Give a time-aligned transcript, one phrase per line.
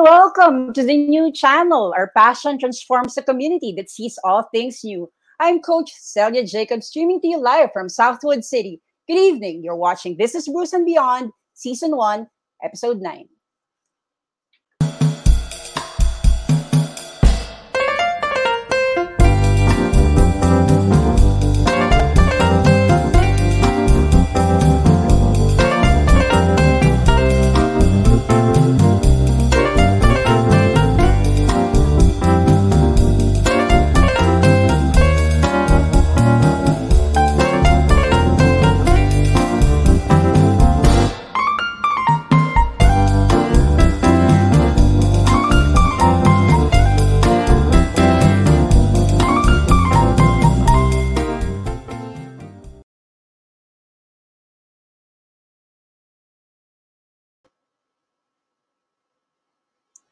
[0.00, 1.92] And welcome to the new channel.
[1.94, 5.10] Our passion transforms the community that sees all things new.
[5.40, 8.80] I'm Coach Celia Jacob, streaming to you live from Southwood City.
[9.06, 9.62] Good evening.
[9.62, 12.26] You're watching This is Bruce and Beyond, Season 1,
[12.64, 13.28] Episode 9.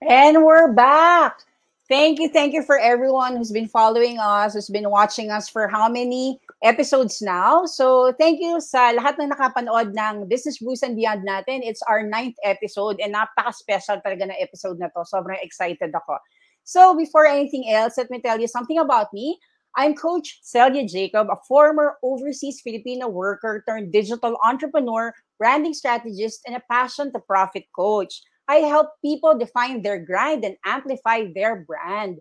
[0.01, 1.43] And we're back.
[1.89, 5.67] Thank you, thank you for everyone who's been following us, who's been watching us for
[5.67, 7.67] how many episodes now.
[7.67, 11.67] So, thank you sa lahat ng nakapanood ng Business Bruce and Beyond natin.
[11.67, 15.03] It's our ninth episode and napaka-special talaga na episode na to.
[15.03, 16.21] Sobrang excited ako.
[16.63, 19.41] So, before anything else, let me tell you something about me.
[19.75, 25.11] I'm Coach Celia Jacob, a former overseas Filipino worker turned digital entrepreneur,
[25.43, 28.23] branding strategist, and a passion to profit coach.
[28.49, 32.19] I help people define their grind and amplify their brand.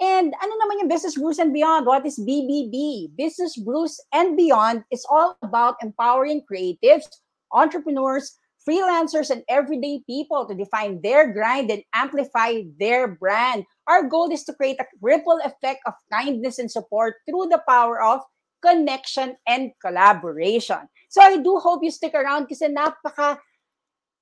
[0.00, 1.84] And ano naman yung Business Bruce and Beyond?
[1.84, 3.12] What is BBB?
[3.18, 7.04] Business Bruce and Beyond is all about empowering creatives,
[7.52, 13.64] entrepreneurs, freelancers, and everyday people to define their grind and amplify their brand.
[13.86, 18.00] Our goal is to create a ripple effect of kindness and support through the power
[18.00, 18.20] of
[18.62, 20.88] connection and collaboration.
[21.08, 23.38] So I do hope you stick around kasi napaka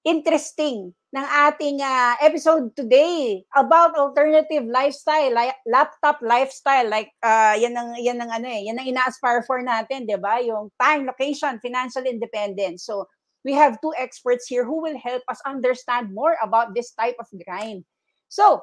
[0.07, 7.73] interesting ng ating uh, episode today about alternative lifestyle, like laptop lifestyle like uh, yan
[7.73, 10.45] ang yan ang ano eh, yan ang ina-aspire for natin, 'di ba?
[10.45, 12.85] Yung time, location, financial independence.
[12.85, 13.09] So,
[13.49, 17.33] we have two experts here who will help us understand more about this type of
[17.49, 17.89] grind.
[18.29, 18.61] So,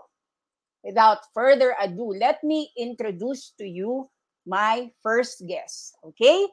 [0.85, 4.13] without further ado, let me introduce to you
[4.45, 5.97] my first guest.
[6.05, 6.45] Okay?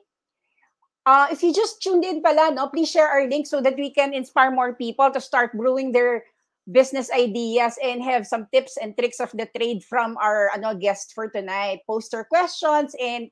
[1.06, 3.91] Uh, if you just tuned in pala, no, please share our link so that we
[3.93, 6.25] can inspire more people to start brewing their
[6.71, 11.12] business ideas and have some tips and tricks of the trade from our ano, guest
[11.15, 11.81] for tonight.
[11.87, 13.31] Post your questions and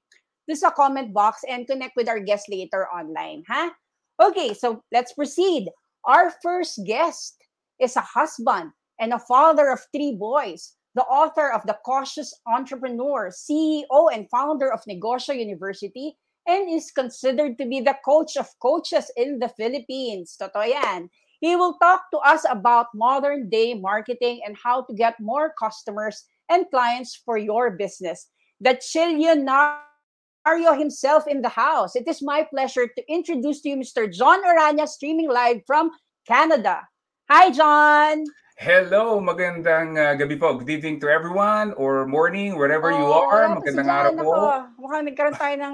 [0.49, 3.45] this a comment box and connect with our guest later online.
[3.47, 3.71] Huh?
[4.21, 5.69] Okay, so let's proceed.
[6.05, 7.37] Our first guest
[7.79, 13.31] is a husband and a father of three boys, the author of The Cautious Entrepreneur,
[13.31, 16.17] CEO and founder of Negosyo University,
[16.49, 20.35] and is considered to be the coach of coaches in the Philippines.
[20.41, 21.13] Totoo yan.
[21.45, 26.25] He will talk to us about modern day marketing and how to get more customers
[26.49, 28.33] and clients for your business.
[28.59, 29.79] The Chillionario
[30.75, 31.95] himself in the house.
[31.95, 34.11] It is my pleasure to introduce to you Mr.
[34.11, 35.93] John Orania streaming live from
[36.27, 36.89] Canada.
[37.31, 38.25] Hi, John.
[38.59, 40.59] Hello, magandang uh, gabi po.
[40.59, 43.55] Good evening to everyone or morning, wherever you Oh, are.
[43.55, 44.35] wala pa si araw po.
[44.83, 45.73] Mukhang nagkaroon tayo ng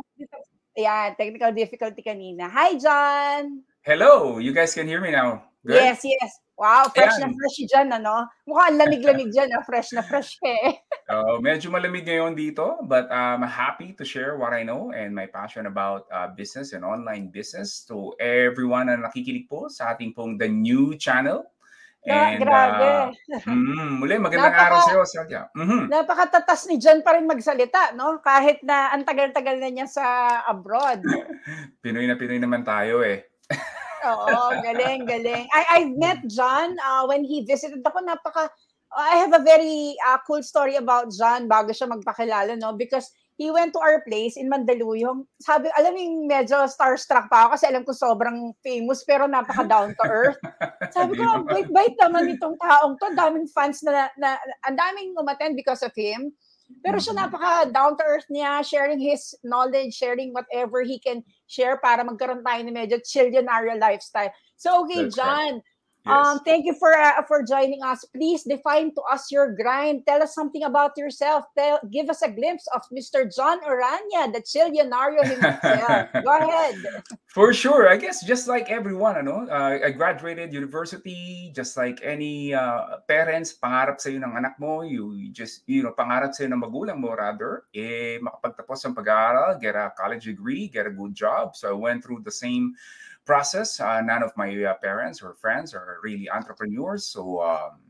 [0.74, 2.50] Ayan, technical difficulty kanina.
[2.50, 3.62] Hi, John!
[3.86, 5.46] Hello, you guys can hear me now.
[5.62, 5.78] Good?
[5.78, 6.34] Yes, yes.
[6.58, 7.38] Wow, fresh na Ayan.
[7.38, 8.26] fresh dyan, ano?
[8.42, 9.62] Mukhang lamig-lamig dyan, ah.
[9.62, 10.74] fresh na fresh eh.
[11.06, 15.30] Uh, medyo malamig ngayon dito, but I'm happy to share what I know and my
[15.30, 20.42] passion about uh, business and online business to everyone na nakikinig po sa ating pong
[20.42, 21.46] The New Channel.
[22.04, 22.88] Na, And grabe.
[23.32, 25.42] uh, mm, muli, magandang Napaka- araw sa iyo, Sadia.
[25.56, 25.88] Mhm.
[25.88, 28.20] Napakatatas ni John pa rin magsalita, no?
[28.20, 30.04] Kahit na ang tagal-tagal na niya sa
[30.44, 31.00] abroad.
[31.82, 33.24] Pinoy na Pinoy naman tayo eh.
[34.04, 35.48] Oo, galing, galing.
[35.48, 38.04] I, I met John uh, when he visited ako.
[38.04, 38.52] Napaka
[38.94, 42.76] I have a very uh, cool story about John bago siya magpakilala, no?
[42.76, 45.26] Because he went to our place in Mandaluyong.
[45.42, 49.90] Sabi, alam yung medyo starstruck pa ako kasi alam ko sobrang famous pero napaka down
[49.98, 50.38] to earth.
[50.96, 53.10] Sabi ko, ang bait-bait naman itong taong to.
[53.18, 56.30] Daming fans na, na, ang daming umattend because of him.
[56.80, 61.20] Pero siya napaka down to earth niya, sharing his knowledge, sharing whatever he can
[61.50, 64.30] share para magkaroon tayo ng medyo chillionaire lifestyle.
[64.54, 65.60] So, okay, That's John,
[66.04, 66.26] Yes.
[66.26, 68.04] um, thank you for uh, for joining us.
[68.12, 70.04] Please define to us your grind.
[70.04, 71.44] Tell us something about yourself.
[71.56, 73.24] Tell, give us a glimpse of Mr.
[73.24, 76.12] John Orania, the chillionario himself.
[76.24, 76.76] Go ahead.
[77.34, 82.54] For sure, I guess just like everyone, ano, uh, I graduated university, just like any
[82.54, 86.62] uh, parents, pangarap sa ng anak mo, you, you just, you know, pangarap sa ng
[86.62, 91.56] magulang mo rather, eh, makapagtapos ng pag-aaral, get a college degree, get a good job.
[91.58, 92.78] So I went through the same
[93.24, 93.80] process.
[93.80, 97.80] Uh, none of my uh, parents or friends are really entrepreneurs, so um,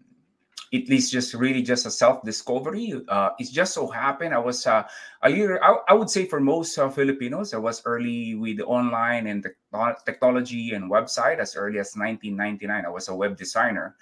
[0.73, 2.95] at least just really just a self-discovery.
[3.09, 4.83] Uh, it just so happened I was uh,
[5.23, 5.61] a year.
[5.63, 9.97] I, I would say for most uh, Filipinos, I was early with online and techno-
[10.05, 12.85] technology and website as early as 1999.
[12.85, 13.97] I was a web designer,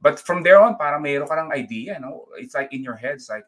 [0.00, 1.94] but from there on, para mayroon ka idea.
[1.94, 3.44] You know, it's like in your head, it's like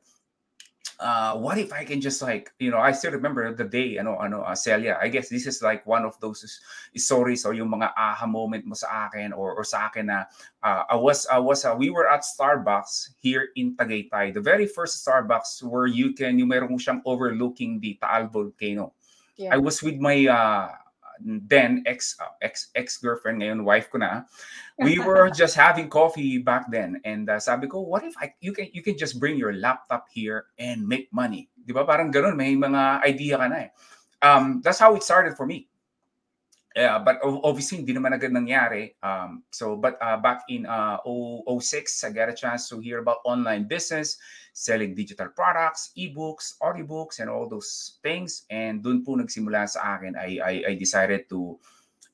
[1.00, 4.17] uh, what if I can just like, you know, I still remember the day, ano,
[4.20, 6.61] ano, uh, Celia, I guess this is like one of those
[6.97, 10.25] stories or yung mga aha moment mo sa akin or, or sa akin na
[10.62, 14.35] uh, I was, I was, uh, we were at Starbucks here in Tagaytay.
[14.35, 18.93] The very first Starbucks where you can, yung meron siyang overlooking the Taal Volcano.
[19.37, 19.55] Yeah.
[19.55, 20.69] I was with my uh,
[21.25, 24.26] then ex uh, ex ex girlfriend ngayon wife ko na
[24.82, 27.00] we were just having coffee back then.
[27.06, 30.11] And uh, sabi ko what if I you can you can just bring your laptop
[30.11, 31.49] here and make money.
[31.55, 31.87] Di ba?
[31.87, 33.70] Parang ganun may mga idea ka na eh.
[34.20, 35.69] Um that's how it started for me
[36.76, 41.02] yeah but ob- obviously hindi naman agad nangyari um so but uh, back in uh
[41.02, 44.19] 06 I got a chance to hear about online business
[44.52, 48.44] selling digital products, ebooks, audiobooks, and all those things.
[48.50, 51.56] And dun po nagsimula sa akin, I, I, I decided to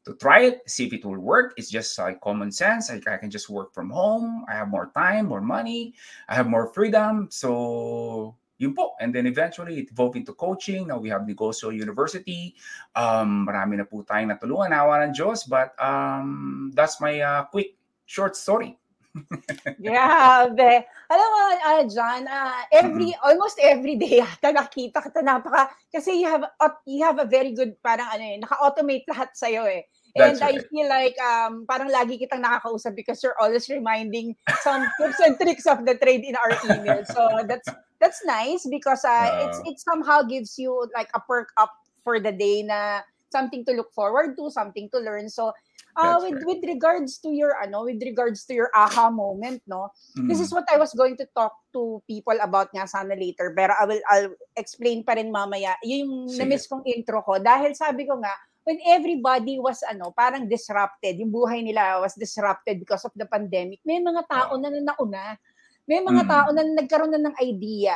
[0.06, 1.54] to try it, see if it will work.
[1.58, 2.90] It's just like common sense.
[2.90, 4.44] I, I can just work from home.
[4.48, 5.94] I have more time, more money.
[6.28, 7.26] I have more freedom.
[7.30, 8.96] So yun po.
[9.00, 10.88] And then eventually it evolved into coaching.
[10.88, 12.56] Now we have Negosyo University.
[12.96, 14.72] Um, marami na po tayong natulungan.
[14.72, 15.44] Awa ng Diyos.
[15.44, 17.76] But um, that's my uh, quick,
[18.08, 18.76] short story.
[19.80, 20.72] Grabe.
[21.06, 26.28] Alam mo, uh, John, uh, every, almost every day yata nakita kita napaka, kasi you
[26.28, 29.86] have, a- you have a very good, parang ano eh, naka-automate lahat sa'yo eh.
[30.16, 30.64] And That's I right.
[30.72, 34.32] feel like um, parang lagi kitang nakakausap because you're always reminding
[34.64, 37.04] some tips and tricks of the trade in our email.
[37.04, 37.68] So that's
[38.00, 39.68] that's nice because uh, it's Oo.
[39.68, 41.68] it somehow gives you like a perk up
[42.00, 45.28] for the day na something to look forward to, something to learn.
[45.28, 45.52] So
[46.00, 46.48] uh, with right.
[46.48, 49.92] with regards to your ano, with regards to your aha moment, no,
[50.28, 50.44] this Mm.
[50.44, 53.52] is what I was going to talk to people about nga sana later.
[53.52, 55.76] Pero I will I'll explain pa rin mamaya.
[55.84, 56.40] Yun Yung Sige.
[56.48, 57.36] na-miss kong intro ko.
[57.36, 58.32] Dahil sabi ko nga,
[58.66, 63.78] when everybody was ano, parang disrupted, yung buhay nila was disrupted because of the pandemic,
[63.86, 65.38] may mga tao na nauna.
[65.86, 66.28] May mga Mm.
[66.28, 67.94] tao na nagkaroon na ng idea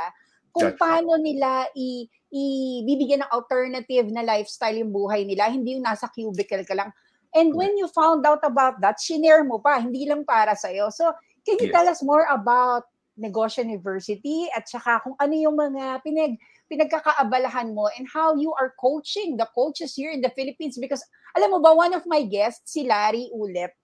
[0.54, 5.82] kung That's paano nila i ibibigyan ng alternative na lifestyle yung buhay nila, hindi yung
[5.82, 6.94] nasa cubicle ka lang.
[7.34, 10.94] And when you found out about that, shinare mo pa, hindi lang para sa'yo.
[10.94, 11.10] So,
[11.42, 11.74] can you Yes.
[11.74, 12.86] tell us more about
[13.18, 16.38] Negosyo University at saka kung ano yung mga pinag
[16.70, 21.02] pinagkakaabalahan mo and how you are coaching the coaches here in the Philippines because
[21.34, 23.74] alam mo ba one of my guests si Larry Ulep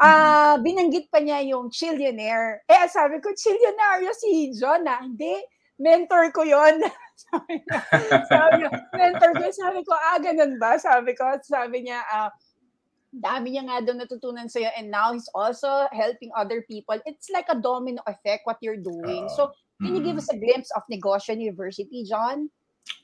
[0.00, 5.38] ah binanggit pa niya yung chillionaire eh sabi ko chillionaire si John ah hindi
[5.76, 6.82] mentor ko yon
[7.30, 7.78] sabi niya
[8.26, 12.32] sabi niya, mentor ko sabi ko ah ganun ba sabi ko sabi niya ah
[13.14, 16.98] dami niya nga doon natutunan sa'yo and now he's also helping other people.
[17.06, 19.30] It's like a domino effect what you're doing.
[19.30, 19.34] Oo.
[19.38, 19.42] So,
[19.84, 20.22] can you give Mm.
[20.24, 22.48] us a glimpse of Negosyo University, John?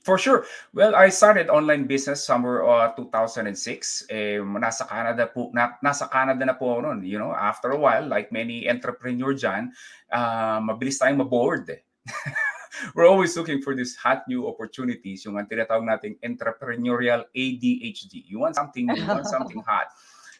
[0.04, 0.44] For sure.
[0.72, 4.08] Well, I started online business somewhere uh, 2006.
[4.08, 7.00] Eh, nasa Canada po, na, nasa Canada na po ako noon.
[7.04, 9.72] You know, after a while, like many entrepreneur dyan,
[10.12, 11.68] uh, mabilis tayong maboard.
[11.72, 11.80] eh.
[12.96, 18.24] We're always looking for these hot new opportunities, yung ang tinatawag nating entrepreneurial ADHD.
[18.24, 19.92] You want something new, you want something hot.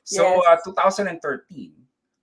[0.05, 0.65] So, Yes.
[0.65, 1.73] uh, 2013,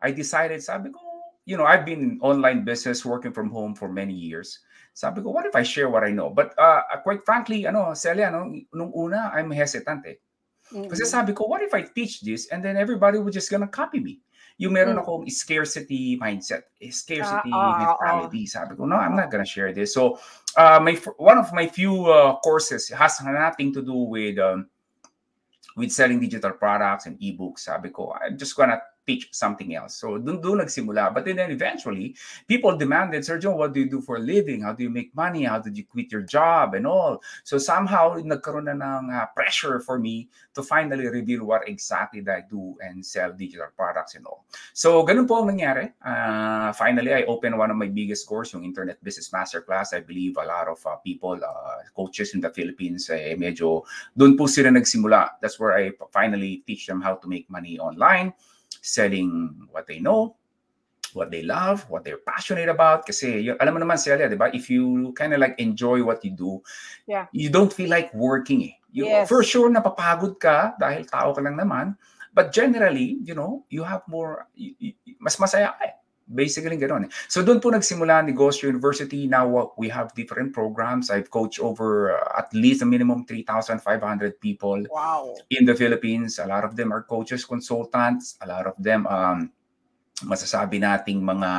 [0.01, 1.01] I decided, sabi ko,
[1.47, 4.59] you know, I've been in online business, working from home for many years.
[4.91, 6.29] Sabi ko, what if I share what I know?
[6.29, 10.19] But uh, quite frankly, ano, Celia, no, nung una, I'm hesitant eh.
[10.67, 11.07] Kasi Mhm.
[11.07, 14.19] sabi ko, what if I teach this and then everybody would just gonna copy me?
[14.59, 15.07] Yung meron Mm.
[15.07, 18.43] akong scarcity mindset, eh, scarcity ah, mentality.
[18.43, 19.95] Sabi ko, no, I'm not gonna share this.
[19.95, 20.19] So,
[20.59, 24.67] uh, my one of my few uh, courses has nothing to do with um,
[25.79, 27.69] with selling digital products and ebooks.
[27.69, 29.95] Sabi ko, I'm just gonna teach something else.
[29.95, 31.15] So doon doon nagsimula.
[31.15, 32.13] But then, then eventually,
[32.45, 34.61] people demanded, Sir John, what do you do for a living?
[34.61, 35.47] How do you make money?
[35.47, 37.23] How did you quit your job and all?
[37.47, 42.35] So somehow, nagkaroon na ng uh, pressure for me to finally reveal what exactly that
[42.35, 44.43] I do and sell digital products and all.
[44.75, 45.95] So ganun po ang nangyari.
[46.03, 49.95] Uh, finally, I opened one of my biggest course, yung Internet Business Masterclass.
[49.95, 54.35] I believe a lot of uh, people, uh, coaches in the Philippines, eh, medyo doon
[54.35, 55.39] po sila nagsimula.
[55.39, 58.35] That's where I finally teach them how to make money online
[58.87, 60.39] selling what they know,
[61.11, 63.03] what they love, what they're passionate about.
[63.03, 64.47] Kasi, yung, alam mo naman, Celia, di ba?
[64.55, 66.63] If you kind of like enjoy what you do,
[67.03, 67.27] Yeah.
[67.35, 68.75] you don't feel like working eh.
[68.95, 69.27] You, Yes.
[69.27, 71.99] For sure, napapagod ka dahil tao ka lang naman.
[72.31, 75.93] But generally, you know, you have more, y- y- mas masaya ka eh.
[76.27, 77.11] Basically, gano'n eh.
[77.31, 79.31] So doon po nagsimula Negosyo University.
[79.31, 81.07] Now we have different programs.
[81.07, 83.79] I've coached over uh, at least a minimum 3,500
[84.43, 85.39] people Wow.
[85.47, 86.35] in the Philippines.
[86.39, 88.35] A lot of them are coaches, consultants.
[88.43, 89.55] A lot of them, um,
[90.27, 91.51] masasabi nating mga,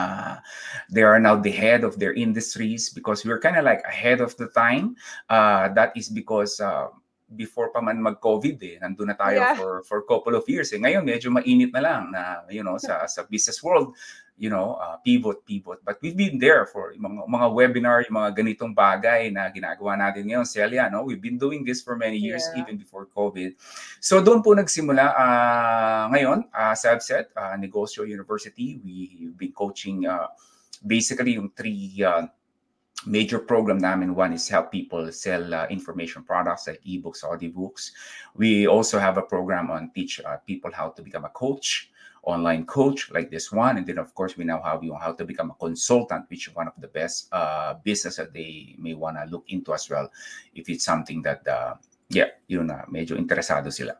[0.92, 4.36] they are now the head of their industries because we're kind of like ahead of
[4.36, 4.92] the time.
[5.32, 6.92] Uh, that is because uh,
[7.36, 9.54] before pa man mag-COVID eh, nandun na tayo Yeah.
[9.56, 10.72] for for a couple of years.
[10.72, 10.80] Eh.
[10.80, 13.92] Ngayon, medyo mainit na lang na, you know, sa, sa business world,
[14.38, 15.82] you know, uh, pivot, pivot.
[15.84, 20.30] But we've been there for mga, mga webinar, yung mga ganitong bagay na ginagawa natin
[20.30, 20.46] ngayon.
[20.46, 21.02] Celia, no?
[21.02, 22.62] We've been doing this for many years, Yeah.
[22.62, 23.58] even before COVID.
[23.98, 25.10] So doon po nagsimula.
[25.18, 30.30] ah, ngayon, uh, said, uh, Negosyo University, we've been coaching uh,
[30.86, 32.30] basically yung three uh,
[33.06, 34.14] major program namin.
[34.14, 37.90] One is help people sell uh, information products like ebooks, audiobooks.
[38.34, 41.90] We also have a program on teach uh, people how to become a coach,
[42.28, 43.78] online coach like this one.
[43.78, 46.48] And then, of course, we now have you know, how to become a consultant, which
[46.48, 49.88] is one of the best uh, business that they may want to look into as
[49.88, 50.10] well
[50.54, 51.74] if it's something that, uh,
[52.10, 53.96] yeah, yun na, medyo interesado sila.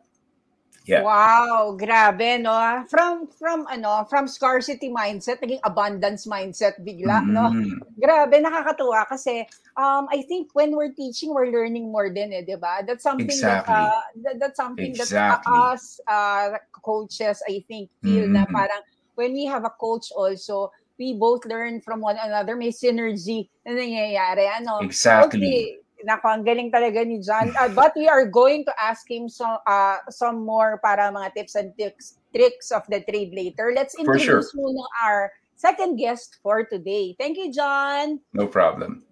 [0.89, 1.05] Yeah.
[1.05, 2.57] Wow, grabe no.
[2.89, 7.53] From from ano, from scarcity mindset naging abundance mindset bigla, no.
[7.53, 7.77] Mhm.
[8.01, 9.45] Grabe nakakatuwa kasi
[9.77, 12.81] um I think when we're teaching we're learning more din eh, 'di ba?
[12.81, 13.69] That's something Exactly.
[13.77, 15.53] that uh, that, that's something that Exactly.
[15.53, 18.57] uh, us uh coaches I think feel na Mhm.
[18.57, 18.81] parang
[19.13, 23.77] when we have a coach also we both learn from one another may synergy na
[23.77, 24.81] nangyayari ano.
[24.81, 25.37] Exactly.
[25.37, 25.61] Okay.
[26.07, 27.51] Nako, ang galing talaga ni John.
[27.59, 31.55] Uh, but we are going to ask him some uh, some more para mga tips
[31.59, 33.75] and tricks tricks of the trade later.
[33.75, 34.39] Let's For sure.
[34.39, 37.19] introduce muna our second guest for today.
[37.19, 38.23] Thank you, John.
[38.31, 39.03] No problem.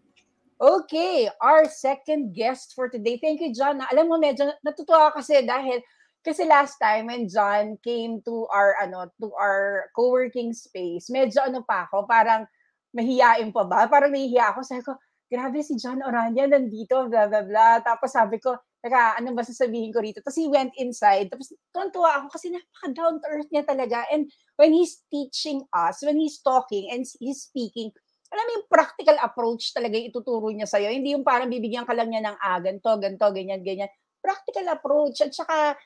[0.58, 3.22] Okay, our second guest for today.
[3.22, 3.78] Thank you, John.
[3.94, 5.86] Alam mo, medyo natutuwa kasi dahil
[6.26, 11.62] kasi last time when John came to our ano to our co-working space, medyo ano
[11.62, 12.50] pa ako, parang
[12.96, 13.86] mahihiyain pa ba?
[13.86, 14.60] Parang nahihiya ako.
[14.66, 17.84] Sabi ko, grabe si John Orania nandito, blah, blah, blah.
[17.84, 20.24] Tapos sabi ko, teka, ano ba sasabihin ko rito?
[20.24, 21.28] Tapos he went inside.
[21.28, 24.08] Tapos tuwan-tuwa ako kasi napaka-down to earth niya talaga.
[24.10, 27.92] And when he's teaching us, when he's talking and he's speaking,
[28.32, 30.92] alam mo yung practical approach talaga yung ituturo niya sa'yo.
[30.92, 33.92] Hindi yung parang bibigyan ka lang niya ng, ah, ganito, ganito, ganyan, ganyan.
[34.20, 35.24] Practical approach.
[35.24, 35.80] At saka,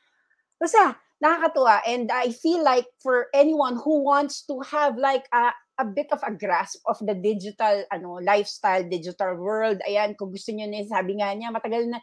[0.58, 1.86] basta, nakakatuwa.
[1.86, 6.20] And I feel like for anyone who wants to have like a, a bit of
[6.24, 11.20] a grasp of the digital ano lifestyle, digital world, ayan, kung gusto niyo na, sabi
[11.20, 12.00] nga niya, matagal na,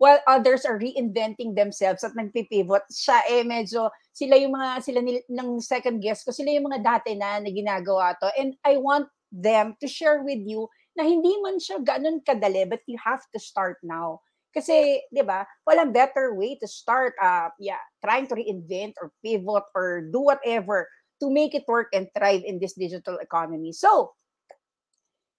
[0.00, 5.20] while others are reinventing themselves at nagpipivot, siya eh medyo, sila yung mga, sila nil,
[5.28, 8.32] ng second guest ko, sila yung mga dati na, na ginagawa to.
[8.40, 12.80] And I want them to share with you na hindi man siya ganun kadali, but
[12.88, 14.24] you have to start now.
[14.50, 19.62] Kasi, di ba, walang better way to start, uh, yeah, trying to reinvent or pivot
[19.76, 20.88] or do whatever
[21.20, 23.72] to make it work and thrive in this digital economy.
[23.72, 24.12] So,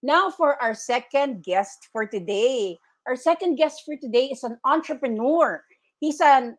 [0.02, 2.78] now for our second guest for today.
[3.06, 5.62] Our second guest for today is an entrepreneur.
[6.00, 6.56] He's an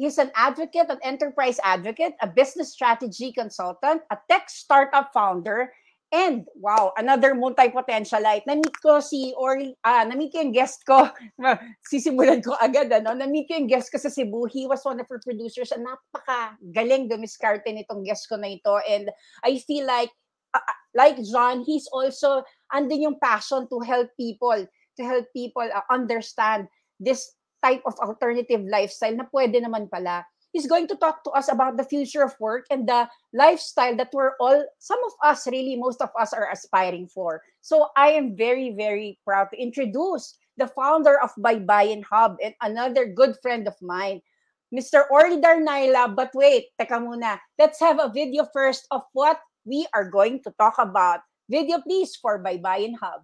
[0.00, 5.74] He's an advocate, an enterprise advocate, a business strategy consultant, a tech startup founder,
[6.10, 8.42] and wow, another multi-potentialite.
[8.46, 11.06] Na-meet ko si Orly, ah, na-meet yung guest ko.
[11.90, 13.14] Sisimulan ko agad, ano?
[13.14, 14.50] Na-meet ko yung guest ko sa Cebu.
[14.50, 18.74] He was one of our producers and napaka-galing dumiskarte nitong guest ko na ito.
[18.90, 19.10] And
[19.46, 20.10] I feel like,
[20.50, 20.66] uh,
[20.98, 22.42] like John, he's also,
[22.74, 26.66] andun yung passion to help people, to help people uh, understand
[26.98, 30.26] this type of alternative lifestyle na pwede naman pala.
[30.52, 34.10] He's going to talk to us about the future of work and the lifestyle that
[34.12, 37.42] we're all, some of us, really, most of us are aspiring for.
[37.60, 43.06] So I am very, very proud to introduce the founder of Baybayin Hub and another
[43.06, 44.20] good friend of mine,
[44.74, 45.04] Mr.
[45.10, 46.14] Orly Darnaila.
[46.16, 47.38] But wait, teka muna.
[47.58, 51.20] Let's have a video first of what we are going to talk about.
[51.48, 53.22] Video please for Baybayin Hub.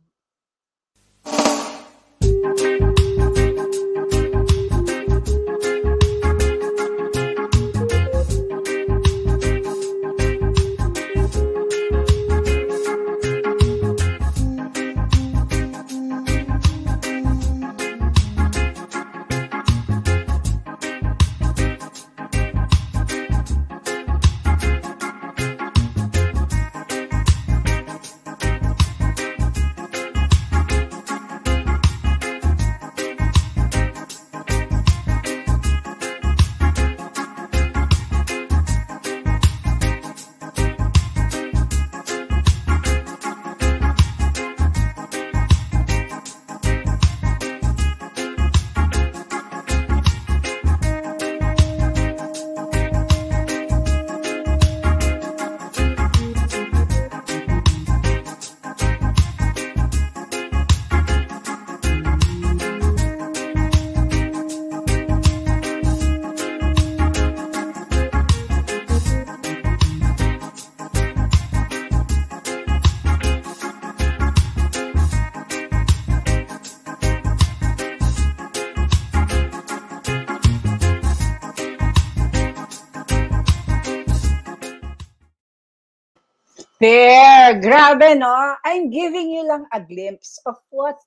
[86.76, 88.56] There, grabe no.
[88.64, 91.00] I'm giving you lang a glimpse of what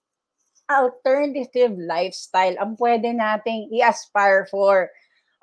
[0.65, 4.89] alternative lifestyle ang pwede nating i-aspire for.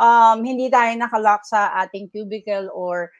[0.02, 3.14] Um, hindi tayo nakalock sa ating cubicle or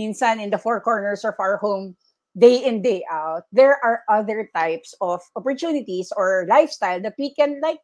[0.00, 1.94] minsan in the four corners of our home
[2.38, 7.58] day in day out there are other types of opportunities or lifestyle that we can
[7.60, 7.82] like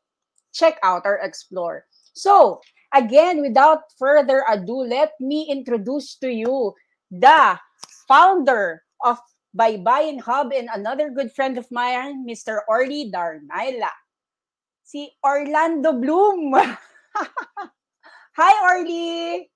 [0.54, 1.84] check out or explore
[2.14, 2.60] so
[2.94, 6.72] again without further ado let me introduce to you
[7.10, 7.58] the
[8.08, 9.18] founder of
[9.56, 12.60] Baybayin Hub and another good friend of mine Mr.
[12.68, 13.92] Orly Darnaila
[14.86, 16.54] si Orlando Bloom
[18.38, 19.46] hi Orly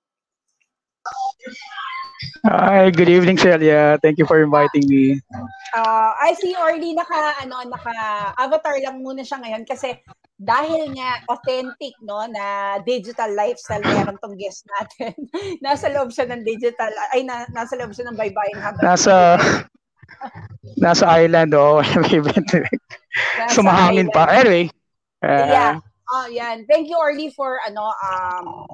[2.45, 3.97] Hi, good evening, Celia.
[4.01, 5.17] Thank you for inviting me.
[5.73, 7.93] Uh, I see Orly naka ano naka
[8.37, 9.97] avatar lang muna siya ngayon kasi
[10.41, 15.13] dahil nga authentic no na digital lifestyle meron tong guest natin.
[15.65, 19.37] nasa loob siya ng digital ay na, nasa loob siya ng baybayin habang Nasa
[20.81, 21.85] nasa island oh,
[23.37, 24.25] nasa sumahangin pa.
[24.33, 24.65] Anyway,
[25.21, 25.73] uh, yeah.
[26.11, 26.67] Oh, yan.
[26.67, 28.67] Thank you, Orly, for ano um,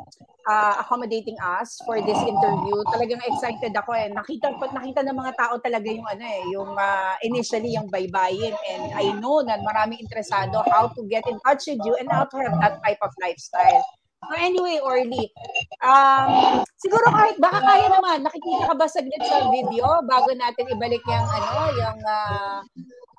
[0.48, 2.78] uh, accommodating us for this interview.
[2.96, 4.08] Talagang excited ako eh.
[4.10, 8.96] Nakita nakita ng mga tao talaga yung ano eh, yung uh, initially yung baybayin and
[8.96, 12.38] I know na maraming interesado how to get in touch with you and how to
[12.40, 13.84] have that type of lifestyle.
[14.18, 15.30] So anyway, Orly,
[15.86, 21.06] um, siguro kahit baka kaya naman, nakikita ka ba saglit sa video bago natin ibalik
[21.06, 22.60] yung ano, yung uh,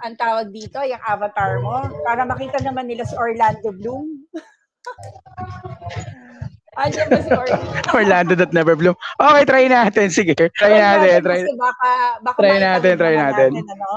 [0.02, 4.26] ang tawag dito, yung avatar mo, para makita naman nila si Orlando Bloom.
[6.76, 7.70] Andiyan ba si Orlando?
[7.96, 8.94] Orlando that never bloom.
[9.16, 10.12] Okay, try natin.
[10.12, 11.24] Sige, try natin.
[11.24, 13.50] Try, baka, baka try natin, try naman natin.
[13.64, 13.90] ano?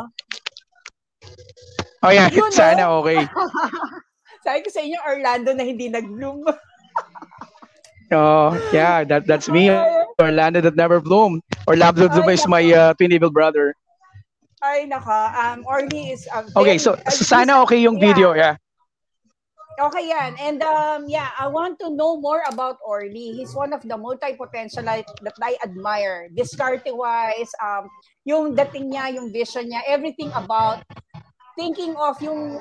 [2.08, 2.32] oh, yeah.
[2.32, 3.04] Yun, Sana no?
[3.04, 3.28] okay.
[4.46, 6.46] Sabi ko sa inyo, Orlando na hindi nag-bloom.
[8.12, 9.72] Oh, yeah, that that's me.
[10.20, 11.40] Orlando that never bloom.
[11.64, 13.72] Orlando Ay, is my uh, twin evil brother.
[14.60, 15.32] Ay, naka.
[15.32, 16.28] Um, Orly is
[16.60, 18.08] Okay, very- so, uh, so sana okay yung yeah.
[18.12, 18.60] video, yeah.
[19.80, 20.36] Okay yan.
[20.40, 23.32] And um, yeah, I want to know more about Orly.
[23.32, 26.28] He's one of the multi-potential that I admire.
[26.36, 27.88] Discarte-wise, um,
[28.26, 30.84] yung dating niya, yung vision niya, everything about
[31.56, 32.60] thinking of yung,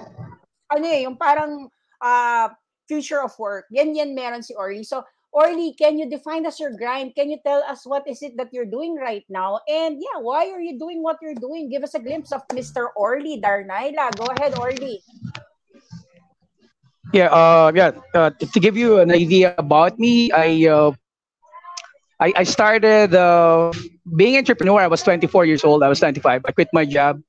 [0.70, 1.68] ano eh, yung parang
[2.00, 2.48] uh,
[2.86, 3.66] future of work.
[3.70, 4.82] Yan yan meron si Orly.
[4.82, 7.14] So, Orly, can you define us your grind?
[7.14, 9.62] Can you tell us what is it that you're doing right now?
[9.70, 11.70] And yeah, why are you doing what you're doing?
[11.70, 12.90] Give us a glimpse of Mr.
[12.96, 14.10] Orly Darnaila.
[14.18, 15.02] Go ahead, Orly.
[17.12, 17.90] Yeah, uh, yeah.
[18.14, 20.92] Uh, to give you an idea about me, I uh,
[22.20, 23.72] I, I started uh,
[24.16, 24.80] being entrepreneur.
[24.80, 25.82] I was 24 years old.
[25.82, 26.42] I was 25.
[26.44, 27.20] I quit my job.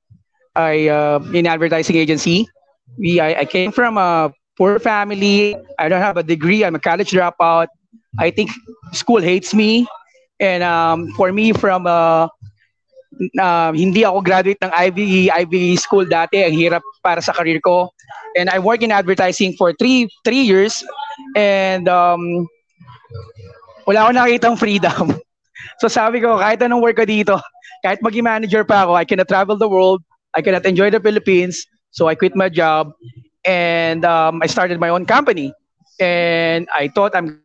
[0.54, 2.46] I uh, in advertising agency.
[2.98, 5.56] We I, I came from a poor family.
[5.78, 6.64] I don't have a degree.
[6.64, 7.68] I'm a college dropout.
[8.18, 8.50] I think
[8.92, 9.88] school hates me.
[10.38, 12.28] And um, for me, from uh,
[13.40, 16.44] uh, hindi ako graduate ng Ivy Ivy School dati.
[16.44, 17.90] Ang hirap para sa career ko.
[18.36, 20.84] And I work in advertising for three three years.
[21.36, 22.48] And um,
[23.86, 25.06] wala akong nakitang freedom.
[25.78, 27.38] So sabi ko, kahit anong work ko dito,
[27.82, 30.02] kahit maging manager pa ako, I cannot travel the world.
[30.34, 31.66] I cannot enjoy the Philippines.
[31.90, 32.94] So I quit my job
[33.46, 35.54] and um, I started my own company.
[35.98, 37.42] And I thought I'm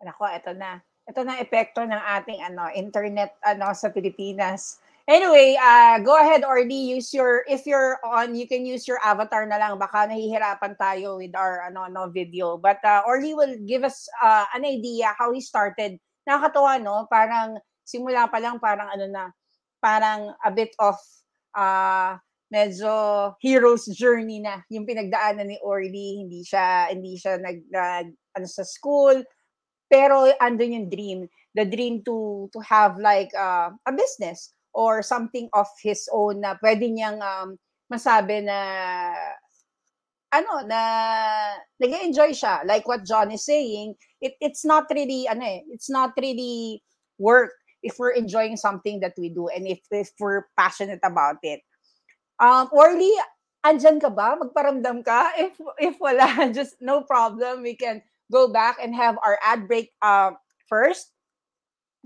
[0.00, 0.80] Nako, ito na.
[1.04, 4.80] Ito na epekto ng ating ano, internet ano sa Pilipinas.
[5.08, 6.96] Anyway, uh, go ahead, Orly.
[6.96, 9.78] Use your, if you're on, you can use your avatar na lang.
[9.78, 12.56] Baka nahihirapan tayo with our ano, no, video.
[12.58, 15.98] But uh, Orly will give us uh, an idea how he started.
[16.28, 17.06] Nakakatawa, no?
[17.10, 19.24] Parang simula pa lang, parang ano na,
[19.82, 20.94] parang a bit of
[21.56, 22.14] uh,
[22.52, 26.22] medyo hero's journey na yung pinagdaanan ni Orly.
[26.22, 28.06] Hindi siya, hindi siya nag, nag
[28.38, 29.26] ano, sa school,
[29.90, 31.20] pero andun yung dream
[31.54, 36.54] the dream to to have like uh, a business or something of his own na
[36.62, 37.58] pwede niyang um,
[37.90, 38.58] masabi na
[40.30, 40.80] ano na
[41.82, 42.62] nag-enjoy siya.
[42.62, 46.82] Like what John is saying it it's not really ano eh it's not really
[47.18, 47.50] work
[47.82, 51.66] if we're enjoying something that we do and if if we're passionate about it.
[52.38, 53.10] Um Orly
[53.66, 54.38] andyan ka ba?
[54.38, 55.34] Magparamdam ka?
[55.34, 57.66] If if wala just no problem.
[57.66, 60.32] We can go back and have our ad break uh,
[60.68, 61.10] first.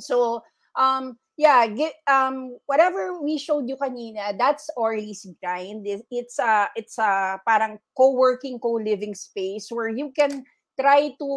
[0.01, 0.43] So,
[0.75, 5.87] um, yeah, get um whatever we showed you kanina, that's Orly's grind.
[5.87, 10.45] It- It's a it's a parang co-working, co-living space where you can
[10.79, 11.29] try to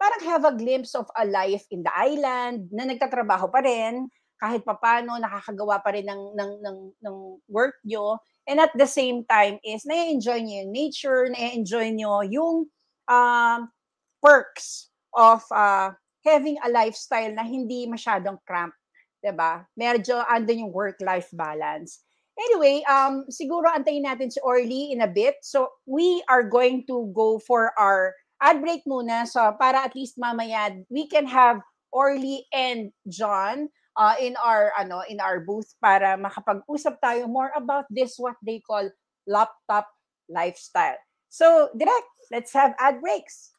[0.00, 4.08] parang have a glimpse of a life in the island na nagtatrabaho pa rin
[4.40, 7.16] kahit papano nakakagawa pa rin ng ng ng, ng
[7.52, 8.16] work nyo
[8.48, 12.64] and at the same time is na-enjoy nyo yung nature, na-enjoy nyo yung
[13.12, 13.60] um,
[14.24, 15.92] perks of uh,
[16.24, 18.79] having a lifestyle na hindi masyadong cramped,
[19.20, 19.64] 'di ba?
[19.76, 22.04] Medyo andun yung work-life balance.
[22.36, 25.36] Anyway, um siguro antayin natin si Orly in a bit.
[25.44, 30.16] So we are going to go for our ad break muna so para at least
[30.16, 31.60] mamaya we can have
[31.92, 33.68] Orly and John
[34.00, 38.62] uh, in our ano in our booth para makapag-usap tayo more about this what they
[38.64, 38.88] call
[39.28, 39.84] laptop
[40.30, 40.96] lifestyle.
[41.30, 43.49] So, direct, let's have ad breaks.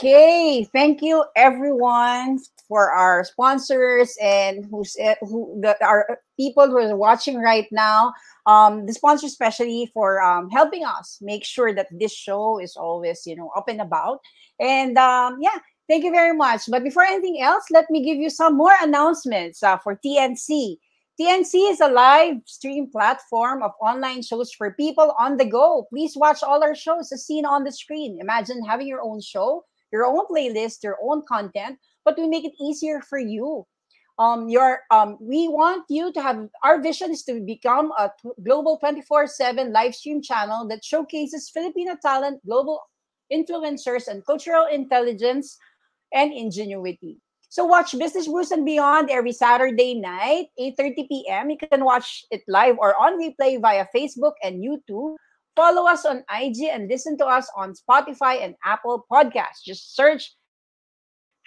[0.00, 6.78] Okay, thank you everyone for our sponsors and who's eh, who the, our people who
[6.78, 8.14] are watching right now.
[8.46, 13.26] Um, the sponsors especially for um, helping us make sure that this show is always
[13.26, 14.20] you know up and about.
[14.60, 15.58] And um, yeah,
[15.88, 16.62] thank you very much.
[16.68, 20.76] But before anything else, let me give you some more announcements uh, for TNC.
[21.20, 25.88] TNC is a live stream platform of online shows for people on the go.
[25.90, 28.18] Please watch all our shows as seen on the screen.
[28.20, 32.52] Imagine having your own show, your own playlist, your own content, but we make it
[32.60, 33.66] easier for you.
[34.18, 38.30] Um, your um, we want you to have our vision is to become a t-
[38.44, 42.82] global 24/7 live stream channel that showcases Filipino talent, global
[43.32, 45.56] influencers, and cultural intelligence
[46.12, 47.18] and ingenuity.
[47.50, 51.48] So watch Business Brews and Beyond every Saturday night, 8.30 p.m.
[51.48, 55.16] You can watch it live or on replay via Facebook and YouTube.
[55.58, 59.66] Follow us on IG and listen to us on Spotify and Apple Podcasts.
[59.66, 60.36] Just search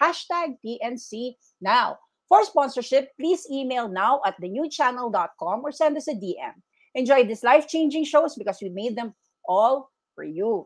[0.04, 1.97] hashtag TNC now.
[2.28, 6.60] For sponsorship, please email now at thenewchannel.com or send us a DM.
[6.93, 9.13] Enjoy these life-changing shows because we made them
[9.47, 10.65] all for you.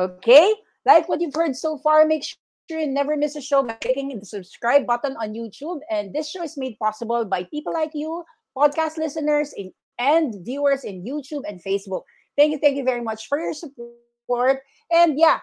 [0.00, 0.54] Okay?
[0.86, 2.38] Like what you've heard so far, make sure
[2.70, 5.80] sure you never miss a show by clicking the subscribe button on YouTube.
[5.90, 8.24] And this show is made possible by people like you,
[8.56, 12.02] podcast listeners in, and viewers in YouTube and Facebook.
[12.38, 14.62] Thank you, thank you very much for your support.
[14.94, 15.42] And yeah,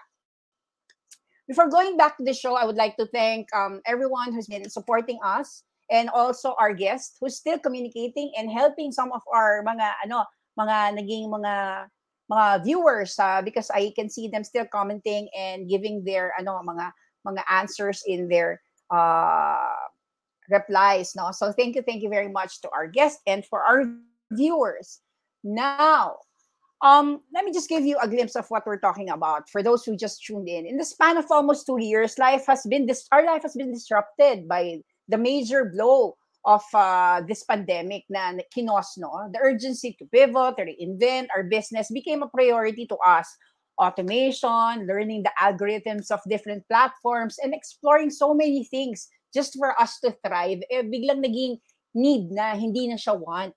[1.46, 4.68] before going back to the show, I would like to thank um, everyone who's been
[4.70, 9.92] supporting us and also our guest who's still communicating and helping some of our mga
[10.04, 10.24] ano
[10.58, 11.86] mga naging mga
[12.26, 16.90] mga viewers uh, because I can see them still commenting and giving their ano mga
[17.26, 18.58] mga answers in their
[18.90, 19.86] uh,
[20.50, 23.86] replies no so thank you thank you very much to our guest and for our
[24.34, 25.02] viewers
[25.42, 26.18] now
[26.82, 29.84] um let me just give you a glimpse of what we're talking about for those
[29.84, 30.66] who just tuned in.
[30.66, 33.72] In the span of almost two years life has been this our life has been
[33.72, 39.10] disrupted by the major blow of uh, this pandemic na kinos no?
[39.32, 43.26] The urgency to pivot to reinvent our business became a priority to us.
[43.76, 50.00] Automation learning the algorithms of different platforms and exploring so many things just for us
[50.00, 51.60] to thrive, eh, biglang naging
[51.92, 53.52] need na, hindi na siya want.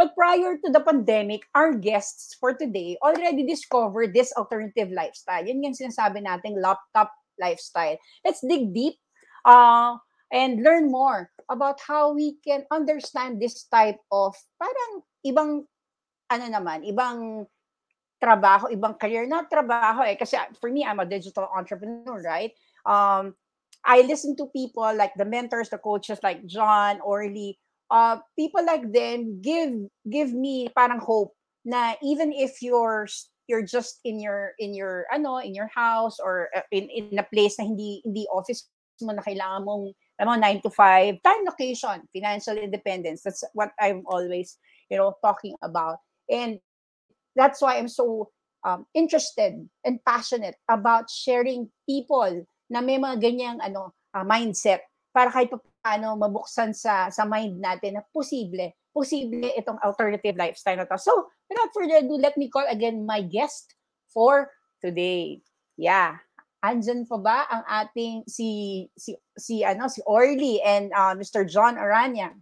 [0.00, 5.44] But prior to the pandemic, our guests for today already discovered this alternative lifestyle.
[5.44, 8.00] Yun yung sinasabi nating laptop lifestyle.
[8.24, 8.96] Let's dig deep
[9.44, 10.00] uh,
[10.32, 15.68] and learn more about how we can understand this type of parang ibang
[16.32, 17.44] ano naman, ibang
[18.24, 20.16] trabaho, ibang career, not trabaho eh.
[20.16, 22.56] Kasi for me, I'm a digital entrepreneur, right?
[22.88, 23.36] Um,
[23.84, 28.86] I listen to people like the mentors, the coaches like John, Orly, uh, people like
[28.92, 29.74] them give
[30.08, 31.34] give me parang hope
[31.66, 33.06] na even if you're
[33.50, 37.26] you're just in your in your ano in your house or uh, in in a
[37.34, 38.70] place na hindi hindi office
[39.02, 43.26] mo na kailangan mong ano 9 to 5 time location financial independence.
[43.26, 44.56] That's what I'm always
[44.88, 45.98] you know talking about.
[46.30, 46.62] And
[47.34, 48.30] that's why I'm so
[48.62, 55.32] um, interested and passionate about sharing people na may mga ganyang ano uh, mindset para
[55.32, 55.50] kahit
[55.80, 60.98] paano mabuksan sa sa mind natin na posible posible itong alternative lifestyle na to.
[60.98, 63.74] So, without further ado, let me call again my guest
[64.10, 64.50] for
[64.82, 65.42] today.
[65.78, 66.18] Yeah.
[66.60, 71.48] Andyan pa ba ang ating si si si ano si Orly and uh, Mr.
[71.48, 72.36] John Aranya?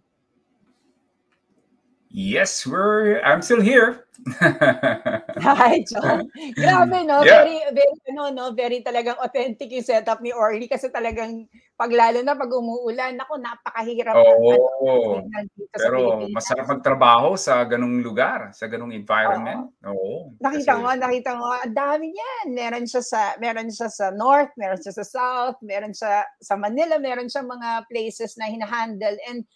[2.19, 4.03] Yes, we're I'm still here.
[5.39, 6.27] Hi, John.
[6.51, 7.23] Grabe, no?
[7.23, 7.47] Yeah.
[7.47, 8.45] Very, very, ano, no?
[8.51, 11.47] Very talagang authentic yung setup ni Orly kasi talagang
[11.79, 14.19] pag lalo na pag umuulan, ako napakahirap.
[14.19, 14.51] Oo.
[14.51, 16.35] ano, signal dito sa Pero Pilipinas.
[16.35, 19.71] masarap magtrabaho sa ganung lugar, sa ganung environment.
[19.87, 20.35] Oo.
[20.43, 22.45] Nakita Kasi- mo, nakita mo, ang dami niyan.
[22.51, 26.99] Meron siya sa meron siya sa north, meron siya sa south, meron siya sa Manila,
[26.99, 29.47] meron siya mga places na hinahandle and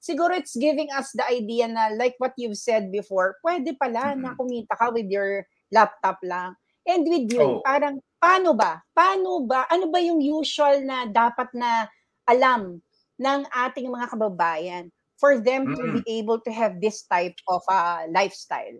[0.00, 4.30] siguro it's giving us the idea na like what you've said before, pwede pala na
[4.30, 4.38] Mhm.
[4.38, 6.54] kumita ka with your laptop lang.
[6.88, 7.62] And with you, Oh.
[7.62, 8.80] parang paano ba?
[8.96, 9.68] Paano ba?
[9.68, 11.86] Ano ba yung usual na dapat na
[12.24, 12.80] alam
[13.20, 14.88] ng ating mga kababayan
[15.20, 15.92] for them to Mm.
[15.92, 18.78] be able to have this type of uh, lifestyle?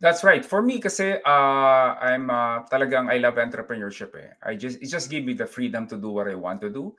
[0.00, 0.44] That's right.
[0.44, 4.34] For me kasi uh, I'm uh, talagang I love entrepreneurship eh.
[4.42, 6.94] I just it just give me the freedom to do what I want to do.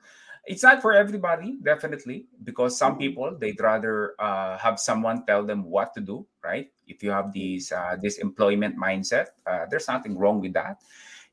[0.46, 5.64] It's not for everybody, definitely, because some people they'd rather uh, have someone tell them
[5.66, 6.70] what to do, right?
[6.86, 10.78] If you have these uh, this employment mindset, uh, there's nothing wrong with that.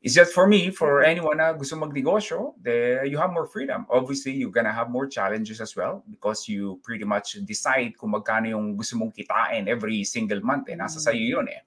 [0.04, 3.86] It's just for me, for anyone na gusto magnegosyo, the, you have more freedom.
[3.88, 8.49] Obviously, you're gonna have more challenges as well because you pretty much decide kung magkano
[8.49, 10.67] yung gusto mong kitain every single month.
[10.67, 10.76] Eh.
[10.76, 11.63] Nasa sa'yo yun eh.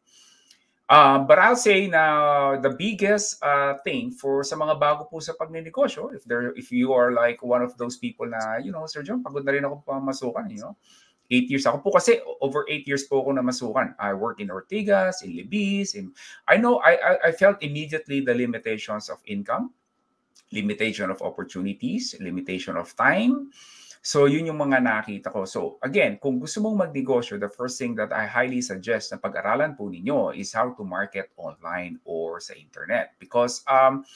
[0.86, 5.34] Uh, but I'll say na the biggest uh, thing for sa mga bago po sa
[5.34, 9.02] pagnenegosyo, if there if you are like one of those people na, you know, Sir
[9.02, 10.78] John, pagod na rin ako pa masukan, you know.
[11.26, 13.98] Eight years ako po kasi over eight years po ako na masukan.
[13.98, 16.14] I work in Ortigas, in Libis, in
[16.46, 19.74] I know I, I I felt immediately the limitations of income,
[20.54, 23.50] limitation of opportunities, limitation of time.
[24.06, 25.42] So yun yung mga nakita ko.
[25.50, 29.74] So again, kung gusto mong magnegosyo, the first thing that I highly suggest na pag-aralan
[29.74, 33.18] po ninyo is how to market online or sa internet.
[33.18, 34.06] Because um,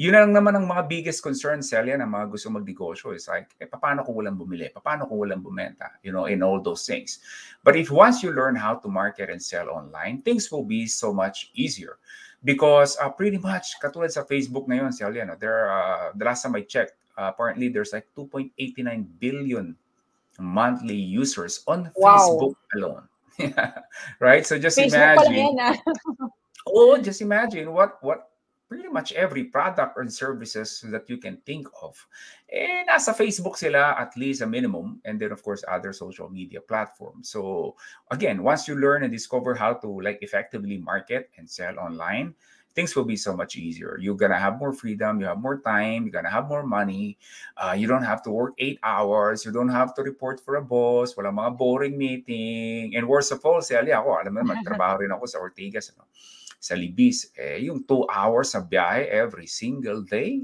[0.00, 3.68] yun lang naman ang mga biggest concern, Celia, ng mga gusto magnegosyo is like, eh,
[3.68, 4.72] paano kung walang bumili?
[4.72, 6.00] Paano kung walang bumenta?
[6.00, 7.20] You know, in all those things.
[7.60, 11.12] But if once you learn how to market and sell online, things will be so
[11.12, 12.00] much easier.
[12.44, 16.54] Because uh, pretty much, katulad sa Facebook ngayon, Celia, no, there, uh, the last time
[16.54, 18.54] I checked, uh, apparently there's like 2.89
[19.18, 19.74] billion
[20.38, 22.14] monthly users on Wow.
[22.14, 23.04] Facebook alone.
[24.22, 24.46] right?
[24.46, 25.58] So just Facebook imagine.
[25.58, 25.74] ah.
[26.68, 28.28] Oh, just imagine what what
[28.68, 31.96] pretty much every product and services that you can think of.
[32.52, 35.00] Eh, nasa Facebook sila at least a minimum.
[35.04, 37.32] And then, of course, other social media platforms.
[37.32, 37.74] So,
[38.12, 42.36] again, once you learn and discover how to like effectively market and sell online,
[42.76, 43.98] things will be so much easier.
[43.98, 47.18] You're gonna have more freedom, you have more time, you're gonna have more money.
[47.56, 50.62] Uh, you don't have to work eight hours, you don't have to report for a
[50.62, 52.94] boss, wala mga boring meeting.
[52.94, 55.90] And worst of all, Sally, ako, alam mo, magtrabaho rin ako sa Ortigas.
[55.96, 56.06] Ano?
[56.58, 60.42] Sa Libis, eh, yung two hours na biyahe every single day,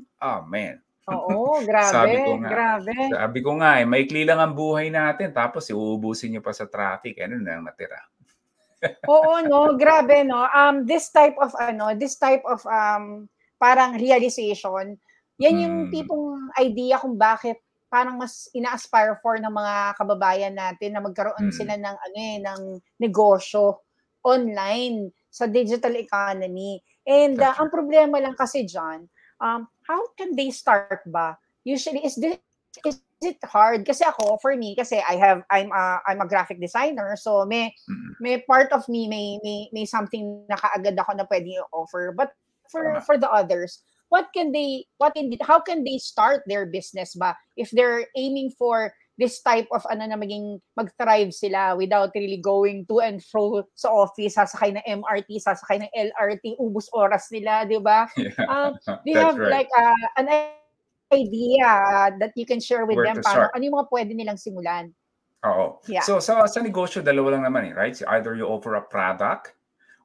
[0.48, 0.78] man.
[1.12, 2.50] Oo, grabe, Sabi ko nga.
[2.50, 2.96] grabe.
[3.12, 7.18] Sabi ko nga eh, maikli lang ang buhay natin tapos iuubusin niyo pa sa traffic.
[7.20, 8.00] Ano na ang natira?
[9.08, 10.48] Oo, no, grabe, no.
[10.48, 13.28] Um, this type of, ano, this type of, um,
[13.60, 14.96] parang realization,
[15.36, 15.92] yan yung Mm.
[15.92, 17.60] tipong idea kung bakit
[17.92, 21.52] parang mas ina-aspire for ng mga kababayan natin na magkaroon Mm.
[21.52, 22.60] sila ng, ano eh, ng
[22.98, 23.84] negosyo
[24.24, 26.78] online sa digital economy.
[27.02, 29.10] And uh, ang problema lang kasi dyan,
[29.42, 31.34] um, how can they start ba?
[31.66, 32.38] Usually, is this,
[32.86, 33.82] is it hard?
[33.82, 37.74] Kasi ako, for me, kasi I have, I'm a, I'm a graphic designer, so may,
[38.20, 42.32] may part of me may may may something na kaagad ako na pwedeng i-offer but
[42.70, 47.14] for for the others what can they what in how can they start their business
[47.14, 52.38] ba if they're aiming for this type of ano na maging mag-thrive sila without really
[52.42, 57.62] going to and fro sa office sasakay ng MRT sasakay ng LRT ubus oras nila
[57.62, 58.34] di ba Yeah.
[58.50, 58.74] um,
[59.06, 59.62] do you have right.
[59.62, 60.26] like uh, an
[61.14, 64.40] idea uh, that you can share with Where them paano ano yung mga pwede nilang
[64.40, 64.90] simulan
[65.44, 65.84] Oo.
[65.84, 66.00] Yeah.
[66.02, 67.92] So sa sa negosyo dalawa lang naman eh, right?
[67.92, 69.52] So either you offer a product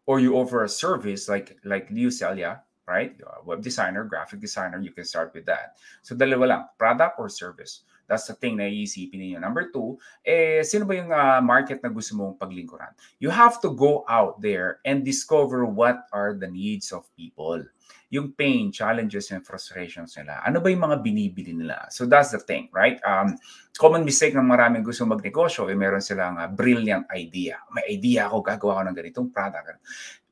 [0.04, 3.16] or you offer a service like like sell, yeah, right?
[3.24, 5.80] A web designer, graphic designer, you can start with that.
[6.04, 7.88] So dalawa lang, product or service.
[8.10, 9.38] That's the thing na iisipin ninyo.
[9.38, 12.90] Number two, eh, sino ba yung ah, market na gusto mong paglingkuran?
[13.22, 17.62] You have to go out there and discover what are the needs of people.
[18.10, 20.42] Yung pain, challenges, and frustrations nila.
[20.42, 21.86] Ano ba yung mga binibili nila?
[21.94, 22.98] So that's the thing, right?
[23.06, 23.38] Um,
[23.78, 27.62] common mistake ng maraming gusto magnegosyo, eh, meron silang ah, brilliant idea.
[27.70, 29.78] May idea ako, gagawa ko ng ganitong product.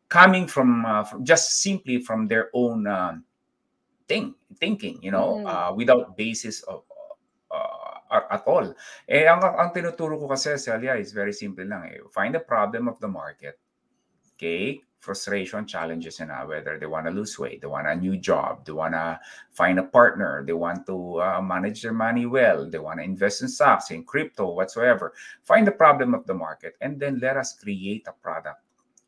[0.09, 3.21] Coming from, uh, from just simply from their own um,
[4.07, 5.45] thing, thinking, you know, Mm.
[5.51, 6.86] uh, without basis of uh,
[8.11, 8.73] at- all.
[9.07, 11.85] Eh, ang, ang tinuturo ko kasi, Celia, is very simple lang.
[11.91, 11.99] Eh.
[12.11, 13.59] Find the problem of the market.
[14.35, 14.81] Okay?
[14.99, 18.73] Frustration, challenges, uh, whether they want to lose weight, they want a new job, they
[18.73, 19.19] want to
[19.51, 23.41] find a partner, they want to uh, manage their money well, they want to invest
[23.41, 25.13] in stocks, in crypto, whatsoever.
[25.43, 28.66] Find the problem of the market, and then let us create a product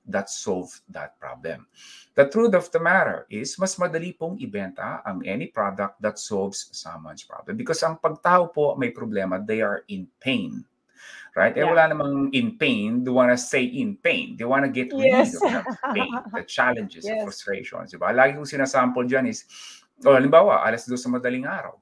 [0.10, 1.69] that solves that problem.
[2.17, 6.67] The truth of the matter is, mas madali pong ibenta ang any product that solves
[6.74, 7.56] someone's problem.
[7.56, 10.65] Because ang pagtao po may problema, they are in pain.
[11.38, 11.54] Right?
[11.56, 11.72] Eh Yeah.
[11.72, 14.36] wala namang in pain, they want to stay in pain.
[14.36, 15.38] They want to get rid Yes.
[15.39, 15.62] of the
[15.93, 17.24] pain, the challenges, the Yes.
[17.24, 17.93] frustrations.
[17.93, 18.12] Diba?
[18.12, 19.45] Lagi kong sinasample dyan is,
[20.04, 21.78] o halimbawa, alas dos sa madaling araw.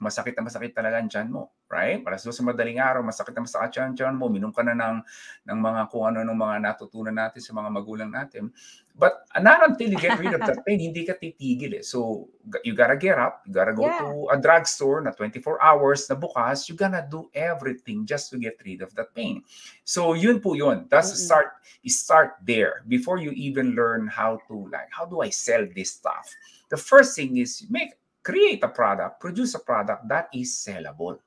[0.00, 1.52] Masakit na masakit talaga ang tiyan mo.
[1.70, 2.02] Right?
[2.02, 4.26] Dos sa madaling araw, masakit na masakit ang tiyan mo.
[4.26, 4.98] Minom ka na ng,
[5.46, 8.50] ng mga kung ano ng mga natutunan natin sa mga magulang natin.
[8.96, 11.84] But not until you get rid of that pain, hindi ka titigil eh.
[11.86, 12.28] So,
[12.66, 14.02] you gotta get up, you gotta go Yeah.
[14.02, 18.58] to a drugstore na 24 hours na bukas, you gotta do everything just to get
[18.66, 19.44] rid of that pain.
[19.86, 20.90] So, yun po yun.
[20.90, 21.22] That's Mm-mm.
[21.28, 21.48] start,
[21.86, 26.28] start there before you even learn how to like, how do I sell this stuff?
[26.68, 31.20] The first thing is make, create a product, produce a product that is sellable.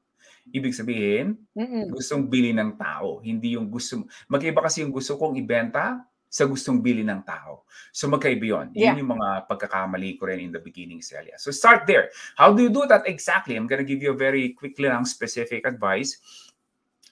[0.44, 1.88] Ibig sabihin, Mm-mm.
[1.94, 6.82] gustong bili ng tao, hindi yung gusto magkaiba kasi yung gusto kong ibenta sa gustong
[6.82, 7.64] bili ng tao.
[7.94, 8.68] So magkaiba yun.
[8.74, 8.92] Yeah.
[8.92, 11.38] Yun yung mga pagkakamali ko rin in the beginning, Celia.
[11.38, 12.10] So start there.
[12.34, 13.54] How do you do that exactly?
[13.54, 16.18] I'm gonna give you a very quick lang specific advice.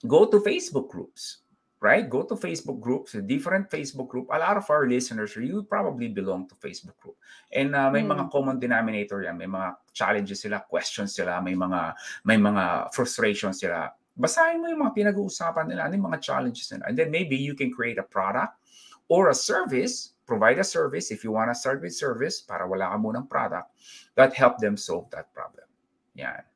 [0.04, 1.41] Go to Facebook groups.
[1.82, 2.06] Right?
[2.06, 4.30] Go to Facebook groups, different Facebook group.
[4.30, 7.18] A lot of our listeners, you probably belong to Facebook group.
[7.50, 8.14] And uh, may Mm.
[8.14, 9.34] mga common denominator yan.
[9.34, 11.90] May mga challenges sila, questions sila, may mga
[12.22, 13.90] may mga frustrations sila.
[14.14, 16.86] Basahin mo yung mga pinag-uusapan nila, ano yung mga challenges nila.
[16.86, 18.54] And then maybe you can create a product
[19.10, 22.94] or a service, provide a service if you want to start with service para wala
[22.94, 23.74] ka munang product
[24.14, 25.66] that help them solve that problem.
[26.14, 26.46] Yan.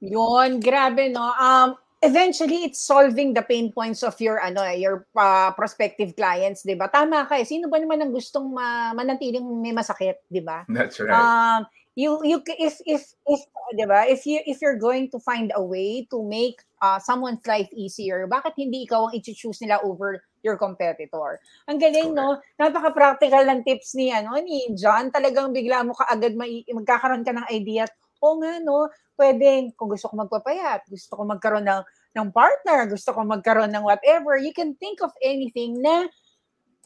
[0.00, 1.28] Yun, grabe no.
[1.36, 6.66] Um eventually it's solving the pain points of your ano eh, your uh, prospective clients,
[6.66, 6.90] 'di ba?
[6.90, 7.46] Tama ka eh.
[7.46, 10.66] Sino ba naman ang gustong ma- manatiling may masakit, 'di ba?
[10.68, 11.14] That's right.
[11.14, 13.40] Um you you if if if
[13.72, 14.04] 'di ba?
[14.10, 18.26] If you if you're going to find a way to make uh, someone's life easier,
[18.26, 21.38] bakit hindi ikaw ang i-choose nila over your competitor?
[21.70, 22.42] Ang galing no.
[22.58, 25.08] Napaka-practical ng tips ni ano ni John.
[25.14, 27.86] Talagang bigla mo kaagad mai- magkakaroon ka ng idea.
[28.22, 28.86] O nga no,
[29.18, 31.82] pwedeng kung gusto ko magpapayat, gusto ko magkaroon ng
[32.14, 36.06] ng partner, gusto ko magkaroon ng whatever, you can think of anything na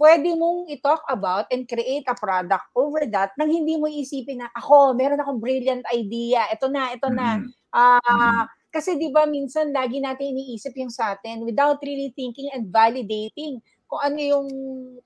[0.01, 4.51] pwede mong i-talk about and create a product over that nang hindi mo isipin na
[4.59, 6.45] ako, meron akong brilliant idea.
[6.53, 7.39] Ito na, ito na.
[7.39, 7.53] Mhm.
[7.75, 8.49] Ah, Mhm.
[8.75, 13.61] kasi 'di ba minsan lagi natin iniisip yung sa atin without really thinking and validating
[13.87, 14.49] kung ano yung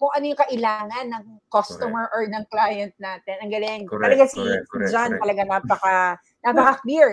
[0.01, 3.37] kung ano yung kailangan ng customer or ng client natin.
[3.45, 3.83] Ang galing.
[3.85, 5.22] Correct, talaga si correct, correct, John correct.
[5.22, 5.97] talaga napaka
[6.45, 7.09] napaka clear.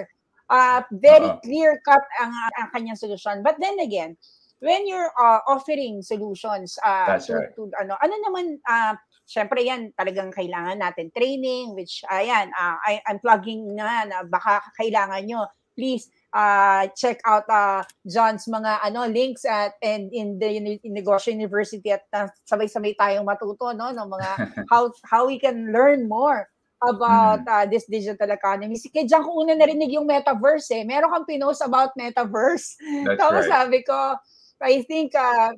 [0.47, 1.43] Uh, very Oo.
[1.43, 3.43] clear cut ang, ang kanyang solusyon.
[3.43, 4.15] But then again,
[4.59, 7.51] when you're uh, offering solutions uh, That's to, right.
[7.55, 8.97] to ano ano naman uh,
[9.28, 14.65] syempre yan talagang kailangan natin training which ayan uh, I, I'm plugging na na baka
[14.82, 15.45] kailangan nyo
[15.78, 21.34] please uh, check out uh, John's mga ano links at and in the in Negosyo
[21.34, 24.30] University at uh, sabay-sabay tayong matuto no ng mga
[24.71, 26.47] how how we can learn more
[26.84, 28.78] about uh, this digital economy.
[28.78, 30.84] Si kaya ko una narinig yung metaverse eh.
[30.86, 32.78] Meron kang pinost about metaverse.
[32.78, 33.53] That's Tapos right.
[33.53, 34.13] sabi ko,
[34.61, 35.57] I think uh,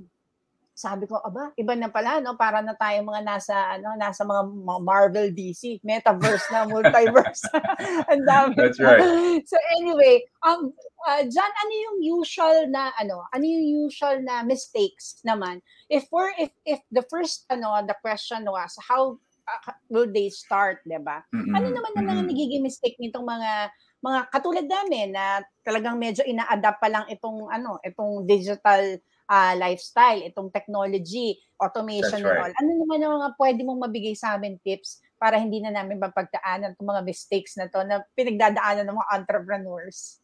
[0.79, 2.39] sabi ko, aba, iba na pala, no?
[2.39, 7.43] Para na tayo mga nasa, ano, nasa mga ma- Marvel DC, metaverse na, multiverse.
[8.11, 8.55] Ang dami.
[8.55, 9.03] That's right.
[9.49, 10.71] So anyway, um,
[11.03, 15.59] uh, John, ano yung usual na, ano, ano yung usual na mistakes naman?
[15.91, 19.19] If we're, if, if the first, ano, the question was, how
[19.51, 21.27] uh, will they start, di ba?
[21.35, 21.59] Mm-mm.
[21.59, 22.31] Ano naman ang mga Mm-mm.
[22.31, 23.67] nagiging mistake nitong mga
[23.99, 28.95] mga katulad namin na talagang medyo ina-adapt pa lang itong ano, itong digital
[29.29, 32.49] ah, lifestyle, itong technology, automation That's and right.
[32.49, 32.53] all.
[32.65, 36.73] Ano naman ang mga pwede mong mabigay sa amin tips para hindi na namin mapagdaanan
[36.73, 40.19] itong mga mistakes na to na pinagdadaanan ng mga entrepreneurs?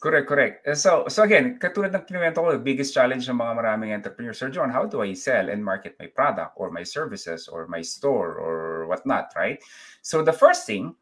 [0.00, 0.64] Correct, correct.
[0.64, 4.40] Uh, So, so again, katulad ng kinuwento ko, the biggest challenge ng mga maraming entrepreneurs,
[4.40, 7.84] Sir John, how do I sell and market my product or my services or my
[7.84, 9.60] store or whatnot, right?
[10.00, 10.96] So the first thing,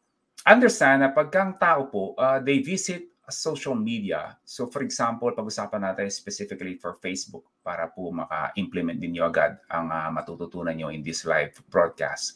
[0.47, 4.37] understand na pagka ang tao po, uh, they visit social media.
[4.45, 9.93] So for example, pag-usapan natin specifically for Facebook para po maka-implement din nyo agad ang
[9.93, 12.35] uh, matututunan nyo in this live broadcast.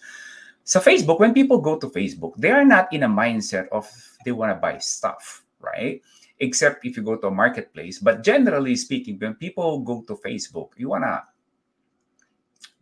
[0.62, 3.90] Sa Facebook, when people go to Facebook, they are not in a mindset of
[4.22, 5.98] they want to buy stuff, right?
[6.42, 8.02] except if you go to a marketplace.
[8.02, 11.22] But generally speaking, when people go to Facebook, you wanna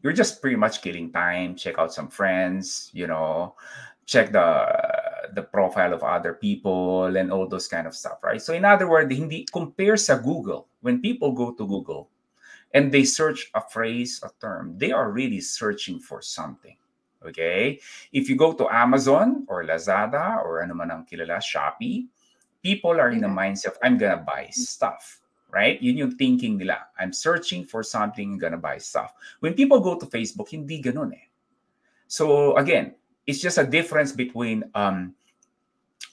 [0.03, 3.55] you're just pretty much killing time, check out some friends, you know,
[4.07, 4.80] check the
[5.35, 8.41] the profile of other people and all those kind of stuff, right?
[8.41, 10.69] So in other words, hindi compare sa Google.
[10.81, 12.09] When people go to Google
[12.73, 16.77] and they search a phrase, a term, they are really searching for something.
[17.27, 17.81] Okay?
[18.13, 22.09] If you go to Amazon or Lazada or ano man ang kilala, Shopee,
[22.63, 25.21] people are in the mindset of I'm gonna buy stuff,
[25.53, 25.81] right?
[25.83, 26.89] Yun yung thinking nila.
[26.99, 29.13] I'm searching for something, I'm gonna buy stuff.
[29.41, 31.29] When people go to Facebook, hindi ganun eh.
[32.09, 32.95] So again,
[33.27, 35.15] it's just a difference between um,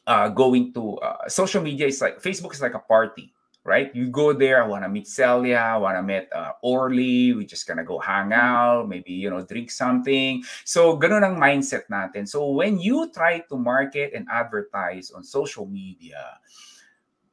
[0.08, 1.86] uh, going to uh, social media.
[1.86, 3.36] Is like Facebook is like a party,
[3.68, 3.92] right?
[3.94, 7.46] You go there, I want to meet Celia, I want to meet uh, Orly, we
[7.46, 10.42] just gonna go hang out, maybe you know drink something.
[10.64, 12.26] So ganun ang mindset natin.
[12.26, 16.40] So when you try to market and advertise on social media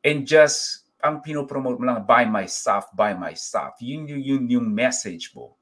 [0.03, 3.79] and just ang pinopromote mo lang, buy my stuff, buy my stuff.
[3.79, 5.55] Yun yun, yun yung message mo.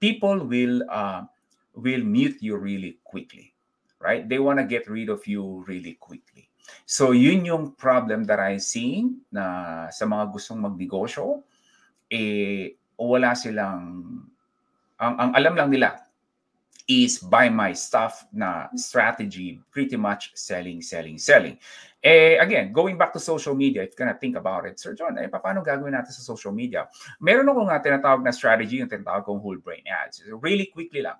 [0.00, 1.28] People will uh,
[1.76, 3.52] will mute you really quickly,
[4.00, 4.24] right?
[4.24, 6.45] They want to get rid of you really quickly.
[6.86, 11.42] So yun yung problem that I'm seeing na sa mga gustong magnegosyo,
[12.10, 14.06] eh wala silang
[14.96, 16.00] ang, ang alam lang nila
[16.86, 21.58] is buy my stuff na strategy pretty much selling selling selling.
[21.98, 25.18] Eh again going back to social media if you're gonna think about it Sir John
[25.18, 26.86] eh paano gagawin natin sa social media?
[27.18, 30.22] Meron ako nga tinatawag na strategy yung tinatawag kong whole brain ads.
[30.38, 31.18] Really quickly lang.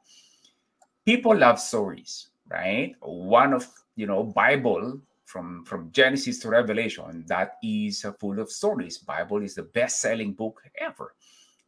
[1.03, 2.94] People love stories right?
[3.03, 3.66] One of
[3.99, 9.03] you know bible from from genesis to revelation that is full of stories.
[9.03, 11.12] Bible is the best selling book ever.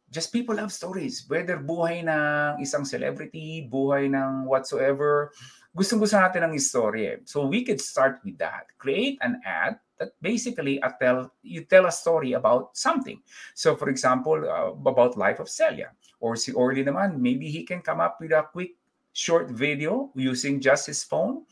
[0.09, 1.27] Just people love stories.
[1.27, 5.29] Whether buhay ng isang celebrity buhay ng whatsoever
[5.75, 7.21] gustong gusto natin ng istorya.
[7.29, 8.73] So we could start with that.
[8.81, 13.21] Create an ad that basically a tell you tell a story about something.
[13.53, 15.93] So for example uh, about life of Celia.
[16.23, 18.79] Or si Orly naman maybe he can come up with a quick
[19.11, 21.43] short video using just his phone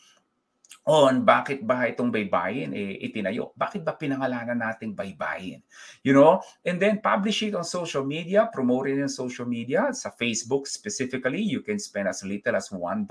[0.88, 3.52] on bakit ba itong baybayin eh, itinayo?
[3.60, 5.60] Bakit ba pinangalanan nating baybayin?
[6.00, 6.40] You know?
[6.64, 9.92] And then publish it on social media, promote it on social media.
[9.92, 13.04] Sa Facebook specifically, you can spend as little as $1.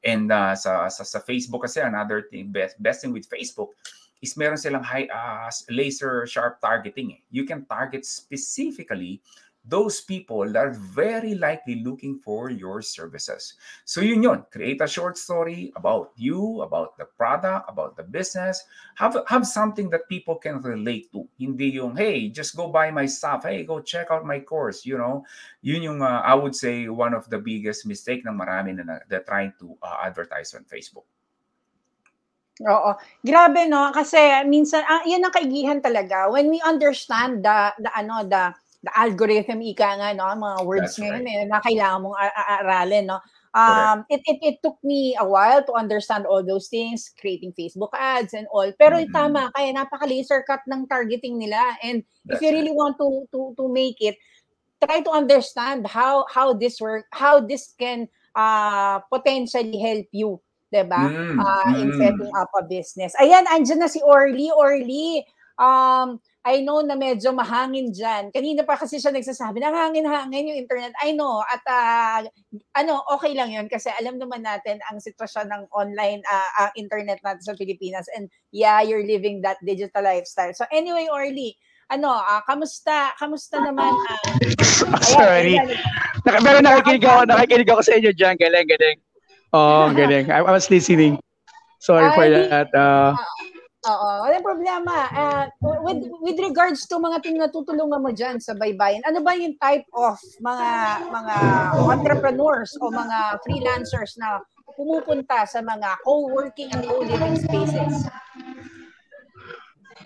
[0.00, 3.76] And uh, sa, sa, sa Facebook kasi, another thing, best, best thing with Facebook,
[4.24, 7.12] is meron silang high uh, laser sharp targeting.
[7.14, 7.20] Eh.
[7.30, 9.20] You can target specifically
[9.64, 13.54] those people are very likely looking for your services.
[13.84, 18.64] So yun yun, create a short story about you, about the product, about the business.
[18.96, 21.28] Have have something that people can relate to.
[21.38, 23.44] Hindi yung, hey, just go buy my stuff.
[23.44, 24.86] Hey, go check out my course.
[24.86, 25.24] You know,
[25.60, 29.18] yun yung, uh, I would say, one of the biggest mistake ng marami na, na
[29.20, 31.04] trying to uh, advertise on Facebook.
[32.66, 32.90] Oo.
[33.22, 34.18] Grabe no kasi
[34.50, 38.50] minsan ah, 'yan ang kaigihan talaga when we understand the the ano the
[38.82, 41.26] the algorithm ika nga no mga words That's ngayon right.
[41.26, 43.18] eh, na kailangan mong a- a- aralin no.
[43.56, 47.90] Um it, it it took me a while to understand all those things, creating Facebook
[47.96, 48.68] ads and all.
[48.78, 49.10] Pero Mhm.
[49.10, 52.62] tama kaya napaka laser cut ng targeting nila and if That's you right.
[52.62, 54.14] really want to to to make it
[54.84, 58.06] try to understand how how this work how this can
[58.38, 60.38] uh, potentially help you,
[60.70, 61.10] 'di ba?
[61.10, 61.98] Mm, Uh, in mm.
[61.98, 63.10] setting up a business.
[63.18, 64.52] Ayan, andyan na si Orly.
[64.54, 65.26] Orly,
[65.58, 68.30] um, I know na medyo mahangin dyan.
[68.30, 70.94] Kanina pa kasi siya nagsasabi, nangangin-hangin yung internet.
[71.02, 71.42] I know.
[71.42, 72.22] At ah,
[72.78, 77.18] ano, okay lang yun kasi alam naman natin ang sitwasyon ng online ah, ah, internet
[77.26, 78.06] natin sa Pilipinas.
[78.14, 80.54] And yeah, you're living that digital lifestyle.
[80.54, 81.58] So anyway, Orly,
[81.90, 83.12] ano, ah, kamusta?
[83.18, 83.90] Kamusta naman?
[83.90, 85.54] ah, ayan, Sorry.
[85.58, 85.68] ayan.
[86.22, 88.34] Pero nakikinig ako, nakikinig ako sa inyo dyan.
[88.38, 88.98] Galing, galing.
[89.52, 90.28] Oh, galing.
[90.28, 91.18] I, I was listening.
[91.80, 92.68] Sorry for Ay, that.
[92.74, 93.16] Uh,
[93.86, 95.06] Oo, walang problema.
[95.14, 95.46] Ah,
[95.86, 99.86] with, with regards to mga ting natutulungan mo dyan sa baybayin, ano ba yung type
[99.94, 100.68] of mga
[101.06, 101.34] mga
[101.86, 104.42] entrepreneurs o mga freelancers na
[104.74, 108.10] pumupunta sa mga co-working and co-living spaces?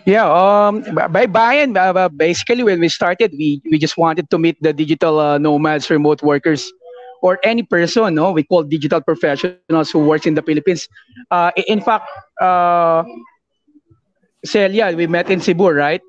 [0.05, 4.37] Yeah, um, by Bayan, uh, uh, basically when we started, we we just wanted to
[4.37, 6.69] meet the digital uh, nomads, remote workers,
[7.23, 10.91] or any person, no, we call digital professionals who works in the Philippines.
[11.31, 12.05] Uh, in fact,
[12.43, 13.07] uh,
[14.45, 16.01] Celia, we met in Cebu, right?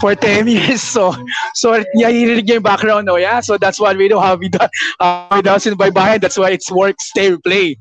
[0.00, 0.82] for 10 years.
[0.82, 1.14] So
[1.54, 3.40] so yeah you yung background no yeah.
[3.40, 4.58] So that's what we do how we do
[5.00, 7.76] uh, we does in by behind that's why it's work stay play.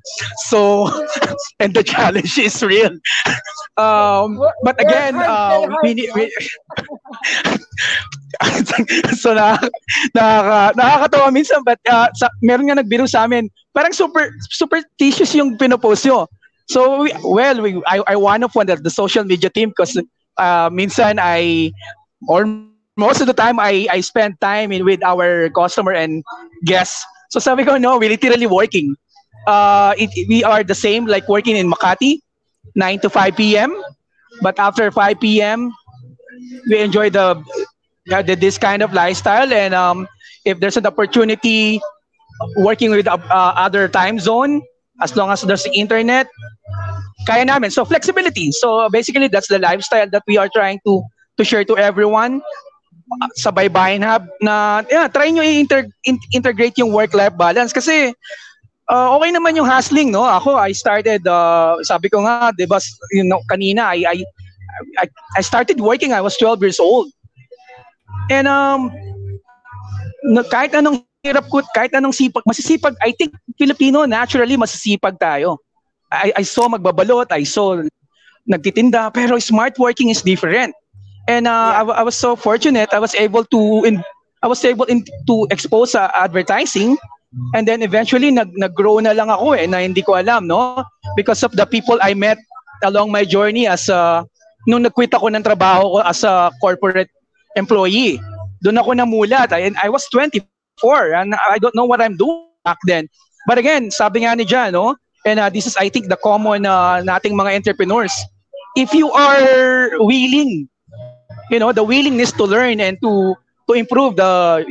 [0.48, 0.90] So
[1.60, 2.96] and the challenge is real.
[3.76, 6.32] Um but again uh, we, need- we
[9.20, 9.58] so na,
[10.16, 13.48] nakaka, nakakatawa minsan but uh, sa, meron nga nagbiro sa amin.
[13.76, 16.28] Parang super superstitious yung pinopost nyo.
[16.68, 19.96] So we, well we, I, I one of one the, the social media team because
[20.38, 21.72] uh, minsan I
[22.28, 25.92] or most of the time I I spend time in with our customer and
[26.36, 28.96] guests so sabi ko no we're literally working
[29.48, 32.20] uh it, we are the same like working in Makati
[32.76, 33.72] 9 to 5 p.m.
[34.42, 35.72] but after 5 p.m.
[36.70, 37.42] we enjoy the,
[38.08, 40.08] the this kind of lifestyle and um,
[40.46, 41.80] if there's an opportunity
[42.58, 43.18] working with uh,
[43.56, 44.62] other time zone
[45.02, 46.28] as long as there's internet
[47.28, 51.02] kaya namin so flexibility so basically that's the lifestyle that we are trying to
[51.38, 52.42] to share to everyone.
[53.06, 57.70] Uh, sa Baybayin Hub na yeah, try nyo i-inter- in- integrate yung work-life balance.
[57.70, 58.10] Kasi
[58.90, 60.26] uh, okay naman yung hustling no?
[60.26, 62.82] Ako I started uh, sabi ko nga 'di ba
[63.14, 64.18] you know, kanina I, I
[64.98, 65.06] I
[65.38, 67.14] I started working I was 12 years old.
[68.34, 68.90] And um
[70.26, 75.62] na, kahit anong hirap ko kahit anong sipag masisipag I think Filipino naturally masisipag tayo.
[76.10, 77.86] I, I saw magbabalot I saw
[78.50, 80.74] nagtitinda pero smart working is different
[81.28, 82.90] and uh, I, wa- I was so fortunate.
[82.94, 84.04] I was able to in,
[84.42, 86.98] I was able in, to expose sa advertising.
[87.54, 90.88] And then eventually nag nag-grow na lang ako eh na hindi ko alam no?
[91.20, 92.40] Because of the people I met
[92.84, 94.24] along my journey as a
[94.64, 97.12] nung nag-quit ako ng trabaho ko as a corporate
[97.60, 98.24] employee
[98.64, 99.52] doon ako namulat.
[99.52, 100.48] I, and I was 24
[101.12, 103.12] and I don't know what I'm doing back then.
[103.52, 104.96] But again sabi nga ni Jan no?
[105.28, 108.16] And uh, this is I think the common uh, nating mga entrepreneurs.
[108.80, 110.72] If you are willing
[111.52, 113.36] you know the willingness to learn and to
[113.68, 114.66] to improve the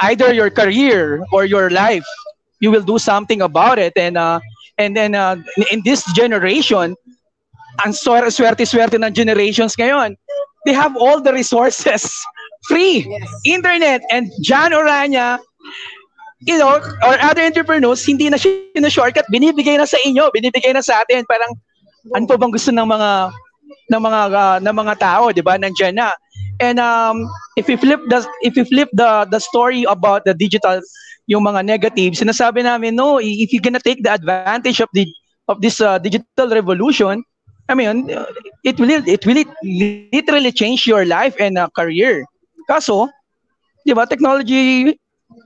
[0.00, 2.06] either your career or your life.
[2.60, 3.92] You will do something about it.
[3.96, 4.40] And uh,
[4.78, 5.36] and then uh,
[5.70, 6.96] in this generation
[7.84, 10.14] ang swerte swerte swerte ng generations ngayon
[10.64, 12.08] they have all the resources.
[12.64, 13.28] Free Yes.
[13.44, 15.36] internet and John Orania
[16.48, 19.28] you know or other entrepreneurs hindi na siya shortcut.
[19.28, 21.28] Binibigay na sa inyo binibigay na sa atin.
[21.28, 21.52] Parang
[22.16, 23.36] ano pa bang gusto ng mga
[23.90, 25.60] ng mga uh, ng mga tao, 'di ba?
[25.60, 26.16] Nandiyan na.
[26.62, 27.26] And um
[27.58, 30.80] if you flip the if you flip the the story about the digital
[31.28, 35.08] yung mga negatives, sinasabi namin no, if you're gonna take the advantage of the
[35.48, 37.20] of this uh, digital revolution,
[37.68, 38.08] I mean,
[38.64, 39.44] it will it will
[40.12, 42.24] literally change your life and uh, career.
[42.68, 43.08] Kaso,
[43.84, 44.96] 'di ba, technology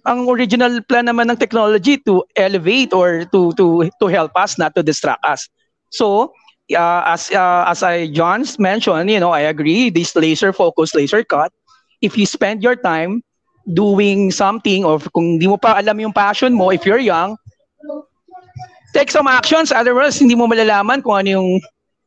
[0.07, 4.75] ang original plan naman ng technology to elevate or to to to help us not
[4.75, 5.47] to distract us.
[5.91, 6.35] So,
[6.77, 9.91] uh, as uh, as I John's mentioned, you know, I agree.
[9.91, 11.53] This laser focus, laser cut.
[12.01, 13.23] If you spend your time
[13.69, 17.37] doing something or kung hindi mo pa alam yung passion mo if you're young,
[18.95, 21.49] take some actions otherwise hindi mo malalaman kung ano yung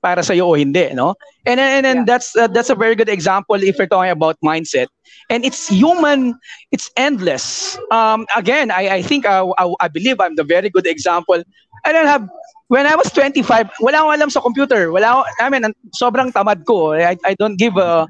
[0.01, 1.13] para sa iyo o hindi, no?
[1.45, 2.05] And and, and Yeah.
[2.09, 4.87] that's uh, that's a very good example if we're talking about mindset.
[5.29, 6.33] And it's human,
[6.71, 7.77] it's endless.
[7.93, 11.37] Um, again, I I think uh, I, I believe I'm the very good example.
[11.85, 12.25] I don't have
[12.71, 14.91] when I was 25, wala akong alam sa computer.
[14.95, 16.95] Wala akong, I mean, ang- sobrang tamad ko.
[16.95, 18.07] I, I don't give a,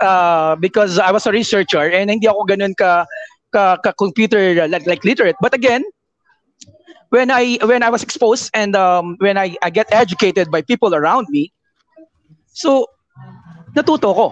[0.00, 3.04] uh, because I was a researcher and hindi ako ganun ka,
[3.52, 5.36] ka, ka computer like, like literate.
[5.40, 5.84] But again,
[7.10, 10.94] when I when I was exposed and um, when I, I get educated by people
[10.94, 11.52] around me,
[12.52, 12.86] so
[13.76, 14.28] natuto ko.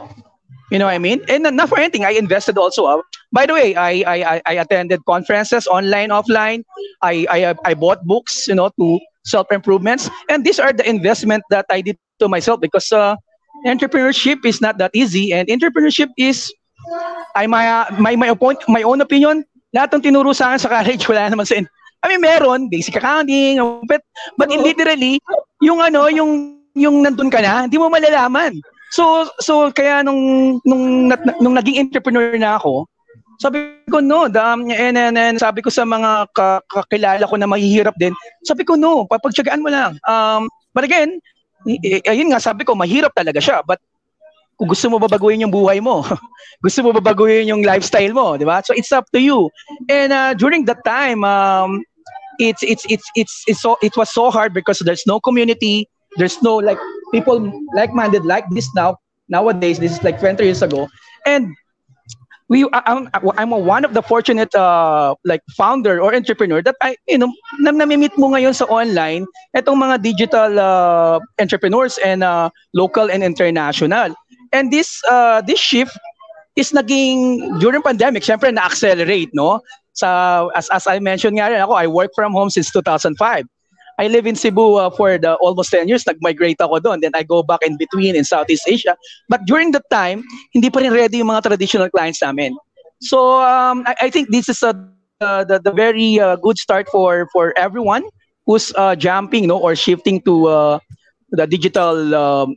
[0.72, 1.22] You know what I mean?
[1.28, 2.86] And not for anything, I invested also.
[2.86, 3.02] Uh,
[3.32, 6.64] by the way, I I- I attended conferences online, offline.
[7.02, 11.42] I I I bought books, you know, to self improvements, and these are the investment
[11.50, 13.18] that I did to myself because uh,
[13.66, 16.48] entrepreneurship is not that easy, and entrepreneurship is
[17.34, 19.44] I my uh, my my, opon- my own opinion.
[19.74, 21.68] Lahat ng tinuro sa akin sa college wala naman sa in-
[22.06, 23.58] I mean, meron basic accounting,
[23.90, 24.00] but
[24.38, 25.18] but in literally
[25.58, 28.62] yung ano, yung yung nandun ka na, hindi mo malalaman.
[28.94, 31.10] So so kaya nung nung
[31.42, 32.86] nung naging entrepreneur na ako,
[33.38, 37.48] sabi ko no, um, and, and, and sabi ko sa mga ka- kakilala ko na
[37.48, 40.00] mahihirap din, sabi ko no, papagtyagaan mo lang.
[40.08, 41.20] Um, but again,
[42.06, 43.60] ayun nga sabi ko, mahirap talaga siya.
[43.66, 43.80] But
[44.56, 46.00] kung gusto mo babaguhin yung buhay mo,
[46.64, 48.64] gusto mo babaguhin yung lifestyle mo, di ba?
[48.64, 49.52] So it's up to you.
[49.92, 51.84] And uh, during that time, um,
[52.38, 56.40] it's it's it's it's it's so it was so hard because there's no community, there's
[56.40, 56.80] no like
[57.12, 57.40] people
[57.76, 58.96] like-minded like this now
[59.28, 59.78] nowadays.
[59.78, 60.88] This is like 20 years ago,
[61.24, 61.52] and
[62.48, 66.96] we I'm I'm a one of the fortunate uh like founder or entrepreneur that I
[67.08, 69.26] you know na namimit mo ngayon sa online
[69.56, 74.14] itong mga digital uh, entrepreneurs and uh, local and international.
[74.54, 75.98] And this uh this shift
[76.54, 79.60] is naging during pandemic syempre na-accelerate no?
[79.98, 83.18] Sa as as I mentioned nga rin ako I work from home since 2005
[83.98, 86.06] I live in Cebu uh, for the almost 10 years.
[86.06, 87.00] Nag-migrate ako doon.
[87.00, 88.96] Then I go back in between in Southeast Asia.
[89.28, 90.22] But during that time,
[90.52, 92.52] hindi pa rin ready yung mga traditional clients namin.
[93.00, 94.76] So um, I, I think this is a
[95.20, 98.04] uh, the, the very uh, good start for for everyone
[98.44, 100.78] who's uh, jumping no or shifting to uh,
[101.32, 102.56] the digital um,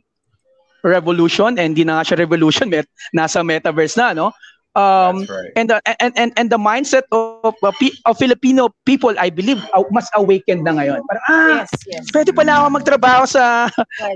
[0.84, 4.32] revolution and di na nga siya revolution met nasa metaverse na no
[4.80, 5.52] um That's right.
[5.60, 9.60] and the and and and the mindset of of, Pi- of Filipino people I believe
[9.76, 11.04] uh, mas awakened na ngayon.
[11.04, 12.04] Parang ah Yes, yes.
[12.16, 13.68] pwede pala ako magtrabaho sa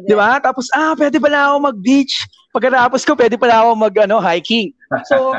[0.08, 0.40] di ba?
[0.40, 2.14] Tapos ah pwede pala ako mag-beach.
[2.56, 4.72] Pagkatapos ko pwede pala ako mag ano hiking.
[5.10, 5.36] So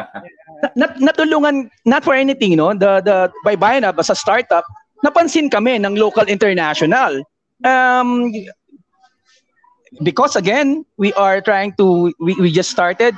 [0.77, 2.75] nat natulungan not for anything no?
[2.77, 4.63] The the by buying up as a startup
[5.03, 7.23] napansin kami ng local international.
[7.63, 8.29] Um
[10.03, 13.15] because again we are trying to we, we just started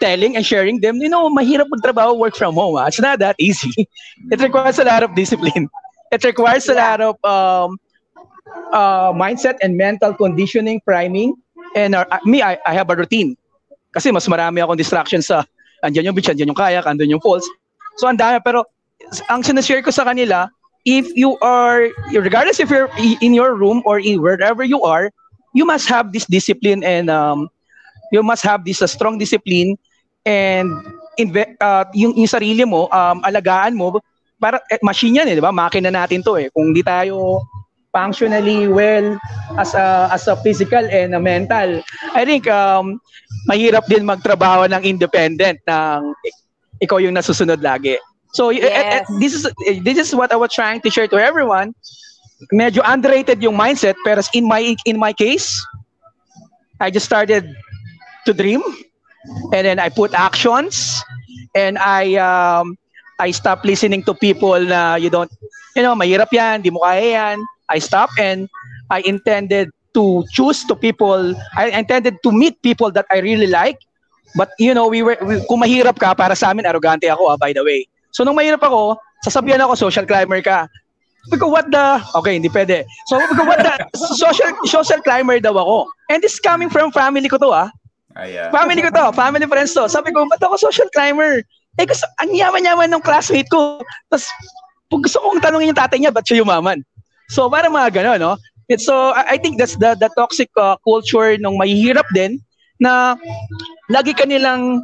[0.00, 2.86] telling and sharing them you know mahirap magtrabaho work from home ah.
[2.86, 3.70] it's not that easy
[4.32, 5.68] it requires a lot of discipline
[6.12, 7.76] it requires a lot of um
[8.72, 11.34] uh, mindset and mental conditioning priming
[11.74, 13.36] and uh, me I, I have a routine
[13.92, 15.44] kasi mas marami akong distraction sa
[15.82, 17.46] andyan yung beach, andyan yung kayak, andyan yung falls.
[17.98, 18.64] So ang dami pero
[19.32, 20.48] ang sinashare ko sa kanila,
[20.84, 25.10] if you are regardless if you're in your room or in wherever you are,
[25.54, 27.48] you must have this discipline and um
[28.12, 29.76] you must have this uh, strong discipline
[30.24, 30.68] and
[31.18, 34.00] inve- uh, yung, yung sarili mo, um, alagaan mo
[34.38, 35.50] para eh, machine yan eh, di ba?
[35.50, 36.48] Makina natin to eh.
[36.54, 37.42] Kung di tayo
[37.90, 39.16] functionally well
[39.58, 41.82] as a as a physical and a mental,
[42.14, 43.00] I think um
[43.48, 46.00] mahirap din magtrabaho ng independent ng
[46.78, 47.98] ikaw yung nasusunod lagi.
[48.36, 49.08] So y- eh, eh, Yes.
[49.18, 51.74] this is eh, this is what I was trying to share to everyone.
[52.54, 55.50] Medyo underrated yung mindset pero in my in my case,
[56.80, 57.48] I just started
[58.26, 58.62] to dream
[59.52, 61.02] and then I put actions
[61.54, 62.76] and I um
[63.18, 65.30] I stopped listening to people na you don't
[65.74, 67.38] you know mahirap yan, di mo kaya yan.
[67.68, 68.48] I stopped and
[68.88, 73.76] I intended to choose to people I intended to meet people that I really like
[74.36, 77.38] but you know we were we, kung mahirap ka para sa amin arrogante ako ah,
[77.40, 77.84] by the way.
[78.12, 80.68] So nung mahirap ako, sasabihan ako social climber ka.
[81.36, 82.00] Ko, what the?
[82.16, 82.88] Okay, hindi pwede.
[83.04, 83.76] So, ko, what the?
[84.16, 85.84] Social, social climber daw ako.
[86.08, 87.68] And this is coming from family ko to, ah.
[88.18, 89.86] Ay, ah, Family ko to, family friends to.
[89.86, 91.38] Sabi ko, ba't ako social climber?
[91.78, 93.78] Eh, gusto, ang yaman-yaman ng classmate ko.
[94.10, 94.26] Tapos,
[94.90, 96.82] gusto kong tanongin yung tatay niya, ba't siya yumaman?
[97.30, 98.34] So, parang mga gano'n, no?
[98.66, 102.42] It's so, I, think that's the, the toxic uh, culture nung mahihirap din
[102.82, 103.14] na
[103.88, 104.82] lagi ka nilang,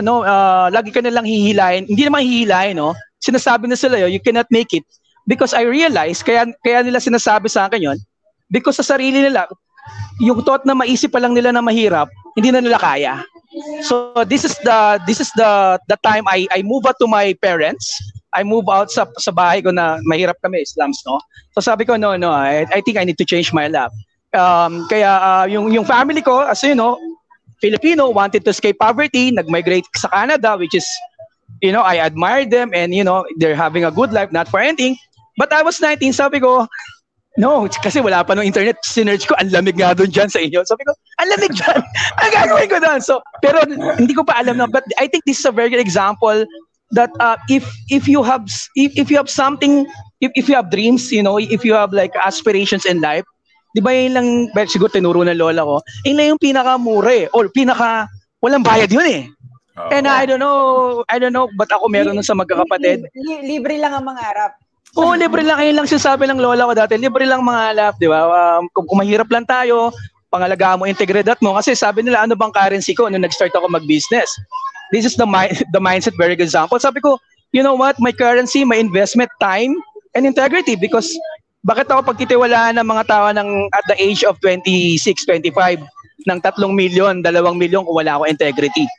[0.00, 1.84] ano, uh, lagi ka nilang hihilahin.
[1.84, 2.96] Hindi naman hihilahin, no?
[3.20, 4.88] Sinasabi na sila, you cannot make it.
[5.28, 7.98] Because I realize, kaya, kaya nila sinasabi sa akin yon
[8.50, 9.46] because sa sarili nila,
[10.20, 13.24] yung thought na maisip pa lang nila na mahirap, hindi na nila kaya.
[13.82, 17.34] So this is the this is the the time I I move out to my
[17.42, 17.90] parents.
[18.30, 21.18] I move out sa sa bahay ko na mahirap kami slums no.
[21.56, 23.90] So sabi ko no no I, I think I need to change my life.
[24.30, 26.94] Um kaya uh, yung yung family ko as you know
[27.58, 30.86] Filipino wanted to escape poverty, nag-migrate sa Canada which is
[31.58, 34.62] you know I admire them and you know they're having a good life not for
[34.62, 34.94] anything.
[35.34, 36.70] But I was 19 sabi ko
[37.40, 38.76] No, kasi wala pa nung internet.
[38.84, 40.60] Sinerge ko, ang lamig nga doon dyan sa inyo.
[40.68, 40.92] Sabi ko,
[41.24, 41.80] ang lamig dyan.
[42.20, 43.00] ang gagawin ko doon?
[43.00, 43.64] So, pero
[43.96, 44.68] hindi ko pa alam na.
[44.68, 46.44] But I think this is a very good example
[46.92, 49.86] that uh, if if you have if, if you have something
[50.20, 53.22] if, if you have dreams you know if you have like aspirations in life
[53.74, 54.28] di ba yun lang
[54.58, 58.10] well, siguro tinuro ng lola ko yun lang yung pinakamura eh or pinaka
[58.42, 59.22] walang bayad yun eh
[59.94, 63.42] and I don't know I don't know but ako meron nun sa magkakapatid Lib- li-
[63.54, 64.52] libre lang ang mga Arab.
[64.98, 65.58] Oo, libre lang.
[65.62, 66.98] Ayun lang sinasabi ng lola ko dati.
[66.98, 68.26] Libre lang mga alap, di ba?
[68.26, 69.94] Um, kung, kung mahirap lang tayo,
[70.34, 71.54] pangalagaan mo integridad mo.
[71.54, 74.26] Kasi sabi nila, ano bang currency ko nung nag-start ako mag-business?
[74.90, 76.78] This is the, mi- the mindset, very good example.
[76.82, 77.22] Sabi ko,
[77.54, 77.94] you know what?
[78.02, 79.78] My currency, my investment, time,
[80.18, 80.74] and integrity.
[80.74, 81.14] Because
[81.62, 85.86] bakit ako pagkitiwalaan ng mga tao ng at the age of 26, 25
[86.26, 88.90] ng 3 milyon, 2 milyon kung wala ako integrity?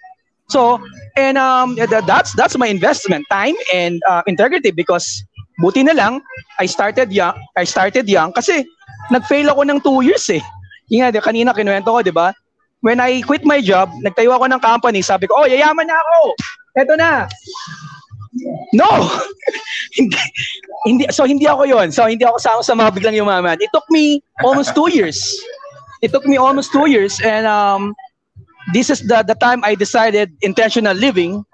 [0.52, 0.84] So,
[1.16, 5.24] and um, th- that's that's my investment, time and uh, integrity because
[5.62, 6.20] buti na lang
[6.58, 8.66] I started young, I started young kasi
[9.14, 10.42] nag-fail ako ng two years eh.
[10.92, 12.36] Yung nga, kanina kinuwento ko, di ba?
[12.82, 16.20] When I quit my job, nagtayo ako ng company, sabi ko, oh, yayaman na ako.
[16.82, 17.30] Eto na.
[18.74, 18.90] No!
[20.00, 20.18] hindi,
[20.88, 23.60] hindi, so hindi ako yon So hindi ako sa, sa mga biglang yumaman.
[23.60, 25.20] It took me almost two years.
[26.02, 27.94] It took me almost two years and um,
[28.74, 31.46] this is the, the time I decided intentional living.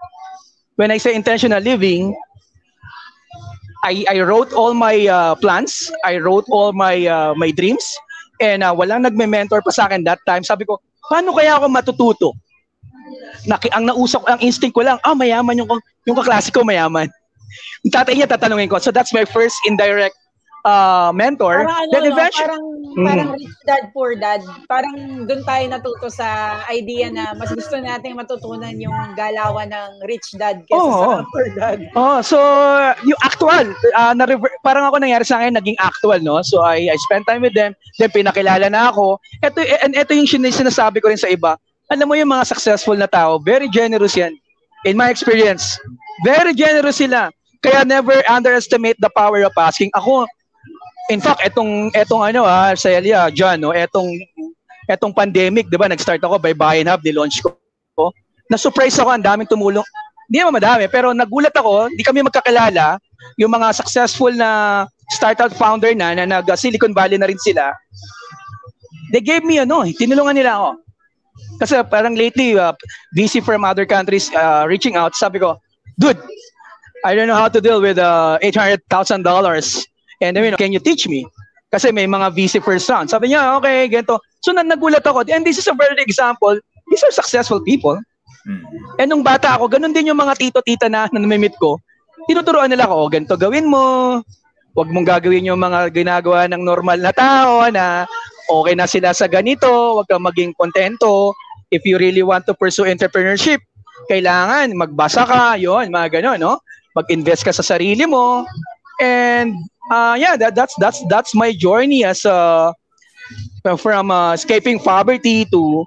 [0.77, 2.13] When I say intentional living,
[3.83, 5.91] I, I wrote all my uh, plans.
[6.05, 7.85] I wrote all my uh, my dreams.
[8.41, 10.45] And uh, walang nagme-mentor pa sa akin that time.
[10.45, 10.77] Sabi ko,
[11.09, 12.37] paano kaya ako matututo?
[13.49, 15.69] Naki, ang nausok, ang instinct ko lang, ah, mayaman yung,
[16.05, 17.09] yung kaklase mayaman.
[17.81, 18.77] Yung tatay niya tatanungin ko.
[18.77, 20.13] So that's my first indirect
[20.67, 21.63] uh, mentor.
[21.63, 22.63] Parang ano, Then eventually, parang,
[22.97, 23.05] Mm.
[23.05, 24.41] parang rich dad, poor dad.
[24.65, 24.95] Parang
[25.29, 30.65] doon tayo natuto sa idea na mas gusto nating matutunan yung galawan ng rich dad
[30.65, 31.21] kesa Oo.
[31.21, 31.77] sa poor dad.
[31.93, 32.41] Oh, so
[33.05, 34.25] yung actual, uh, na
[34.65, 36.41] parang ako nangyari sa akin naging actual, no?
[36.41, 39.21] So I I spent time with them, then pinakilala na ako.
[39.45, 41.53] Ito and ito yung sin- sinasabi ko rin sa iba.
[41.93, 44.33] Alam mo yung mga successful na tao, very generous yan.
[44.89, 45.77] In my experience,
[46.25, 47.29] very generous sila.
[47.61, 49.93] Kaya never underestimate the power of asking.
[49.93, 50.25] Ako,
[51.07, 54.11] in fact, etong etong ano ah, sa Elia, John, no, etong
[54.87, 55.87] etong pandemic, 'di ba?
[55.87, 57.55] Nag-start ako by Buy and Hub, di-launch ko.
[58.47, 59.83] Na-surprise ako, ang daming tumulong.
[60.27, 62.99] Hindi naman madami, pero nagulat ako, hindi kami magkakilala.
[63.39, 67.71] Yung mga successful na startup founder na, na nag Silicon Valley na rin sila,
[69.11, 70.69] they gave me ano, tinulungan nila ako.
[71.63, 72.75] Kasi parang lately, uh,
[73.15, 75.59] VC from other countries uh, reaching out, sabi ko,
[75.99, 76.19] dude,
[77.03, 78.83] I don't know how to deal with uh, $800,000
[80.21, 81.25] and you know, can you teach me?
[81.67, 83.11] Kasi may mga VC first round.
[83.11, 84.23] Sabi niya, okay, ganito.
[84.39, 85.27] So na nagulat ako.
[85.27, 86.55] And this is a very example.
[86.87, 87.99] These are successful people.
[88.47, 88.63] Mm.
[89.03, 91.75] And nung bata ako, ganun din yung mga tito-tita na na namimit ko.
[92.31, 94.19] Tinuturuan nila ako, oh, ganito gawin mo.
[94.77, 98.07] Huwag mong gagawin yung mga ginagawa ng normal na tao na
[98.47, 99.67] okay na sila sa ganito.
[99.67, 101.35] Huwag kang maging kontento.
[101.67, 103.59] If you really want to pursue entrepreneurship,
[104.07, 106.63] kailangan magbasa ka, yon mga gano'n, no?
[106.95, 108.47] Mag-invest ka sa sarili mo.
[109.03, 109.59] And
[109.91, 112.73] uh, yeah, that, that's that's that's my journey as a
[113.77, 115.85] from uh, escaping poverty to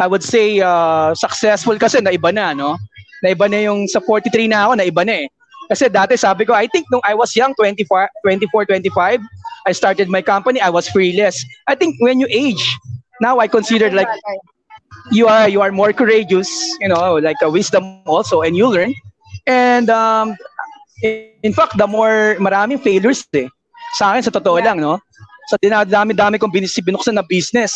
[0.00, 2.78] I would say uh, successful kasi naiba na, no?
[3.24, 5.28] Naiba na yung sa 43 na ako, naiba na eh.
[5.68, 9.20] Kasi dati sabi ko, I think nung I was young, 24, 24 25,
[9.66, 11.44] I started my company, I was freeless.
[11.66, 12.62] I think when you age,
[13.20, 14.08] now I consider like
[15.10, 16.48] you are you are more courageous,
[16.80, 18.94] you know, like a wisdom also, and you learn.
[19.46, 20.38] And um,
[21.02, 23.46] in fact, the more maraming failures eh.
[23.96, 24.98] Sa akin, sa totoo lang, no?
[25.48, 27.72] Sa dinadami-dami kong binis, binuksan na business.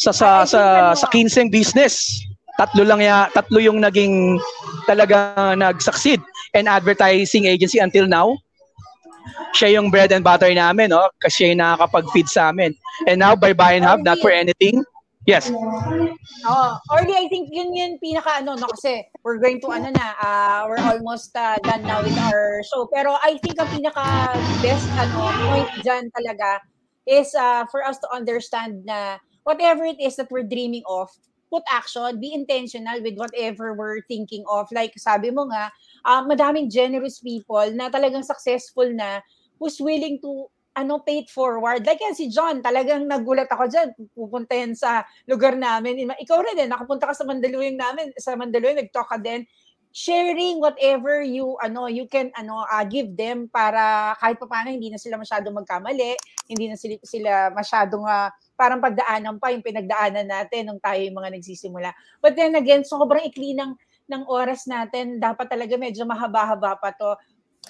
[0.00, 2.24] Sa sa sa sa 15 business,
[2.56, 4.40] tatlo lang ya, tatlo yung naging
[4.88, 6.20] talaga nag-succeed
[6.56, 8.32] and advertising agency until now.
[9.52, 11.10] Siya yung bread and butter namin, no?
[11.20, 12.72] Kasi siya yung nakakapag-feed sa amin.
[13.04, 14.80] And now, by buy and have, not for anything.
[15.30, 15.46] Yes.
[15.46, 16.68] Oo.
[16.90, 18.66] Orly, I think yun yun pinaka ano, no?
[18.74, 22.90] Kasi we're going to ano na, uh, we're almost uh, done now with our show.
[22.90, 26.58] Pero I think ang pinaka best ano, point dyan talaga
[27.06, 31.06] is uh, for us to understand na whatever it is that we're dreaming of,
[31.46, 34.66] put action, be intentional with whatever we're thinking of.
[34.74, 35.70] Like sabi mo nga,
[36.10, 39.22] uh, madaming generous people na talagang successful na
[39.62, 40.50] who's willing to
[40.80, 41.84] ano, pay it forward.
[41.84, 43.92] Like yan, si John, talagang nagulat ako dyan.
[44.16, 46.08] Pupunta yan sa lugar namin.
[46.08, 49.44] Ikaw rin eh, nakapunta ka sa Mandaluyong namin, sa Mandaluyong, nag-talk ka din
[49.90, 54.86] sharing whatever you ano you can ano uh, give them para kahit pa paano hindi
[54.86, 56.14] na sila masyadong magkamali,
[56.46, 61.18] hindi na sila, sila masyadong uh, parang pagdaanan pa yung pinagdaanan natin nung tayo yung
[61.18, 61.90] mga nagsisimula.
[62.22, 63.74] But then again, sobrang ikli ng
[64.10, 67.14] ng oras natin, dapat talaga medyo mahaba-haba pa to.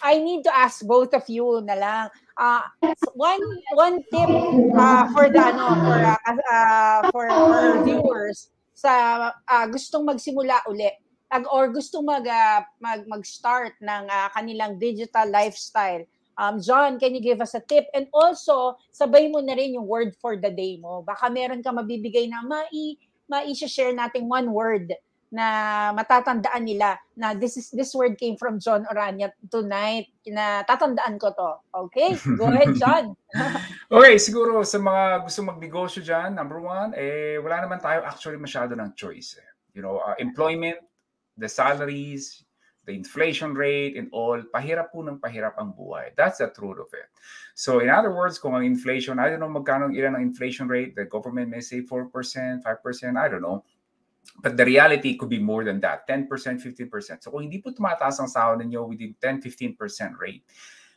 [0.00, 2.04] I need to ask both of you na lang.
[2.40, 2.64] Uh,
[3.12, 3.44] one
[3.76, 4.32] one tip
[4.72, 10.88] uh, for the ano for uh, for, for viewers sa uh, gustong magsimula uli
[11.30, 16.02] ag or gusto mag, uh, mag mag-start ng uh, kanilang digital lifestyle.
[16.40, 17.86] Um, John, can you give us a tip?
[17.92, 21.04] And also, sabay mo na rin yung word for the day mo.
[21.04, 22.96] Baka meron ka mabibigay na mai
[23.30, 24.90] mai-share nating one word
[25.30, 25.46] na
[25.94, 31.30] matatandaan nila na this is this word came from John Orania tonight na tatandaan ko
[31.30, 31.50] to.
[31.86, 32.18] Okay?
[32.34, 33.14] Go ahead, John.
[33.94, 38.74] okay, siguro sa mga gusto magnegosyo diyan, number one, eh wala naman tayo actually masyado
[38.74, 39.38] ng choice.
[39.38, 39.50] Eh.
[39.78, 40.82] You know, uh, employment
[41.38, 42.44] the salaries,
[42.86, 46.10] the inflation rate and all, pahirap po ng pahirap ang buhay.
[46.18, 47.08] That's the truth of it.
[47.54, 50.98] So in other words, kung ang inflation, I don't know magkano ilan ang inflation rate,
[50.98, 52.66] the government may say 4%, 5%,
[53.16, 53.64] I don't know.
[54.40, 57.20] But the reality could be more than that, 10%, 15%.
[57.20, 59.76] So kung hindi po tumataas ang sahod ninyo within 10-15%
[60.16, 60.44] rate,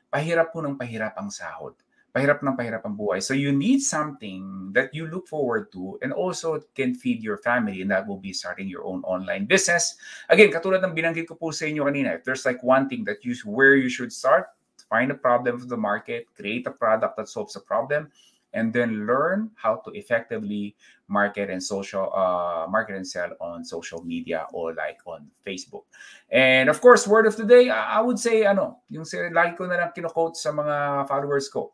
[0.07, 1.76] pahirap po ng pahirap ang sahod
[2.13, 3.17] pahirap ng pahirap ang buhay.
[3.17, 7.82] So you need something that you look forward to and also can feed your family
[7.82, 9.97] and that will be starting your own online business.
[10.30, 13.26] Again, katulad ng binanggit ko po sa inyo kanina, if there's like one thing that
[13.26, 14.53] you where you should start,
[14.93, 18.13] find a problem of the market, create a product that solves a problem,
[18.54, 20.76] and then learn how to effectively
[21.10, 25.84] market and social uh, market and sell on social media or like on Facebook.
[26.32, 29.78] And of course, word of the day, I would say ano, yung lagi ko na
[29.78, 31.74] lang kino-quote sa mga followers ko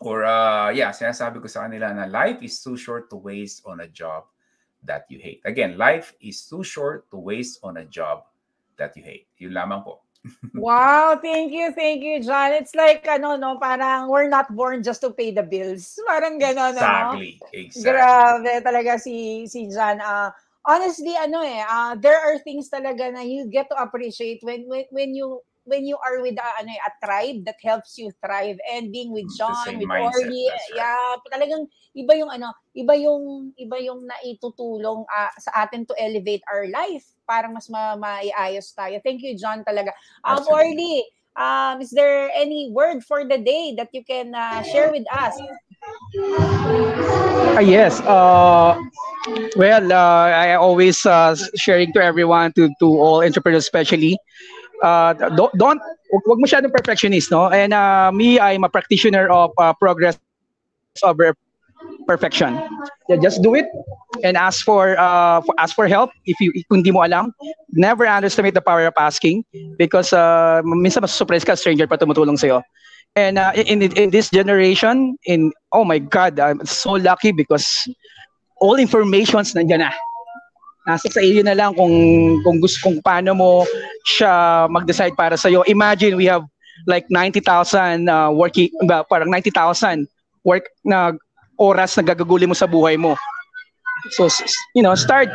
[0.00, 3.80] or uh, yeah, sinasabi ko sa kanila na life is too short to waste on
[3.80, 4.24] a job
[4.84, 5.42] that you hate.
[5.44, 8.28] Again, life is too short to waste on a job
[8.76, 9.26] that you hate.
[9.42, 10.05] Yun lamang po.
[10.54, 12.52] Wow, thank you, thank you, John.
[12.52, 15.98] It's like, ano, no, parang we're not born just to pay the bills.
[16.06, 17.46] Parang gano'n, exactly, no?
[17.52, 20.00] Exactly, Grabe talaga si, si John.
[20.00, 20.30] Uh,
[20.64, 24.84] honestly, ano eh, uh, there are things talaga na you get to appreciate when, when,
[24.90, 28.94] when you when you are with a, ano, a tribe that helps you thrive and
[28.94, 30.70] being with John, with Orly, right.
[30.72, 36.42] yeah, talagang iba yung ano, iba yung iba yung naitutulong uh, sa atin to elevate
[36.48, 39.02] our life para mas ma maiayos tayo.
[39.02, 39.90] Thank you John talaga.
[40.22, 41.02] Um Orly,
[41.34, 45.34] um is there any word for the day that you can uh, share with us?
[47.56, 48.00] Uh, yes.
[48.04, 48.78] Uh,
[49.56, 54.18] well, uh, I always uh, sharing to everyone, to to all entrepreneurs, especially,
[54.82, 55.80] uh, don't, don't
[56.26, 57.48] wag masyadong perfectionist no?
[57.48, 60.18] And uh, me I'm a practitioner of uh, progress
[61.02, 61.34] over
[62.06, 62.58] perfection.
[63.08, 63.66] Yeah, just do it
[64.24, 67.34] and ask for uh for, ask for help if you kung di mo alam.
[67.72, 69.44] Never underestimate the power of asking
[69.76, 72.58] because uh minsan mas-surprise ka stranger pa tumutulong sa iyo
[73.16, 77.88] and uh, in, in this generation in oh my god I'm so lucky because
[78.60, 79.90] all informations nandiyan na
[80.86, 81.92] nasa sa iyo na lang kung
[82.46, 83.66] kung gusto kung paano mo
[84.06, 85.66] siya mag-decide para sa iyo.
[85.66, 86.46] Imagine we have
[86.86, 88.70] like 90,000 uh, working
[89.10, 90.06] parang 90,000
[90.46, 91.18] work na
[91.58, 93.18] oras na gagaguli mo sa buhay mo.
[94.14, 94.30] So
[94.78, 95.28] you know, start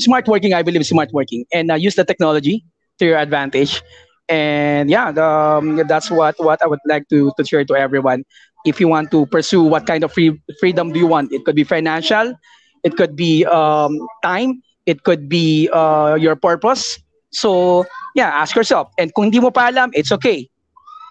[0.00, 0.56] smart working.
[0.56, 2.64] I believe smart working and uh, use the technology
[2.98, 3.84] to your advantage.
[4.28, 8.24] And yeah, the, um, that's what what I would like to to share to everyone.
[8.64, 11.36] If you want to pursue what kind of free freedom do you want?
[11.36, 12.32] It could be financial,
[12.80, 16.98] it could be um, time, it could be uh, your purpose.
[17.30, 18.90] So, yeah, ask yourself.
[18.98, 20.48] And kung hindi mo pa alam, it's okay.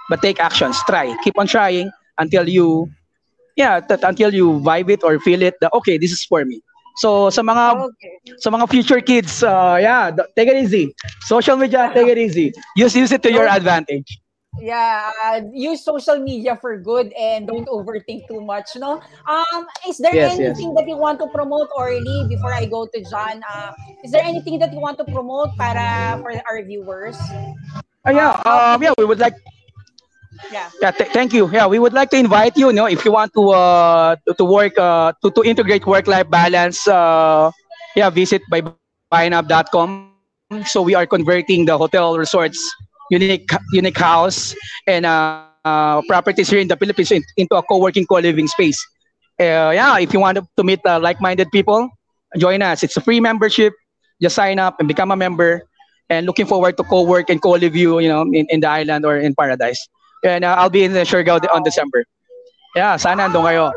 [0.10, 0.80] But take actions.
[0.88, 1.16] Try.
[1.24, 2.90] Keep on trying until you,
[3.56, 6.62] yeah, that until you vibe it or feel it that, okay, this is for me.
[6.98, 8.38] So, sa mga okay.
[8.38, 10.94] sa mga future kids, uh, yeah, take it easy.
[11.26, 12.54] Social media, take it easy.
[12.78, 14.22] Use, use it to your advantage
[14.60, 19.02] yeah uh, use social media for good and don't overthink too much no?
[19.26, 20.78] Um is there yes, anything yes.
[20.78, 23.42] that you want to promote Orly before I go to John?
[23.44, 23.72] Uh,
[24.04, 27.18] is there anything that you want to promote para for our viewers?
[28.06, 29.34] Uh, yeah um yeah we would like
[30.52, 30.70] yeah.
[30.82, 31.50] Yeah th- thank you.
[31.50, 34.34] Yeah we would like to invite you, you know if you want to uh to,
[34.34, 37.50] to work uh to, to integrate work life balance uh
[37.96, 38.62] yeah visit by
[39.12, 40.14] buyinab.com
[40.66, 42.74] so we are converting the hotel resorts
[43.10, 44.56] unique unique house
[44.88, 48.80] and uh, uh, properties here in the Philippines in, into a co-working co-living space.
[49.40, 51.90] Uh, yeah, if you want to, meet uh, like-minded people,
[52.38, 52.84] join us.
[52.84, 53.74] It's a free membership.
[54.22, 55.64] Just sign up and become a member.
[56.10, 59.18] And looking forward to co-work and co-live you, you know, in, in the island or
[59.18, 59.88] in paradise.
[60.24, 62.06] And uh, I'll be in the Surigao on December.
[62.76, 63.72] Yeah, sana andun kayo.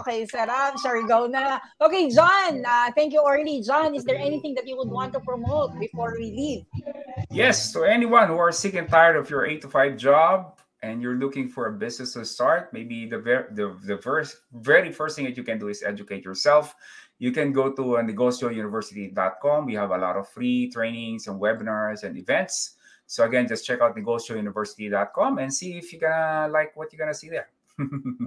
[0.00, 0.78] Okay, sarap.
[0.78, 1.60] Sorry, go na.
[1.80, 2.64] Okay, John.
[2.64, 3.60] Uh, thank you, Orly.
[3.60, 6.64] John, is there anything that you would want to promote before we leave?
[7.30, 11.02] Yes, to anyone who are sick and tired of your eight to five job and
[11.02, 15.16] you're looking for a business to start, maybe the ver- the the first very first
[15.16, 16.74] thing that you can do is educate yourself.
[17.18, 19.66] You can go to uh, negociouniversity.com.
[19.66, 22.76] We have a lot of free trainings and webinars and events.
[23.06, 27.14] So again, just check out negociouniversity.com and see if you're gonna like what you're gonna
[27.14, 27.48] see there.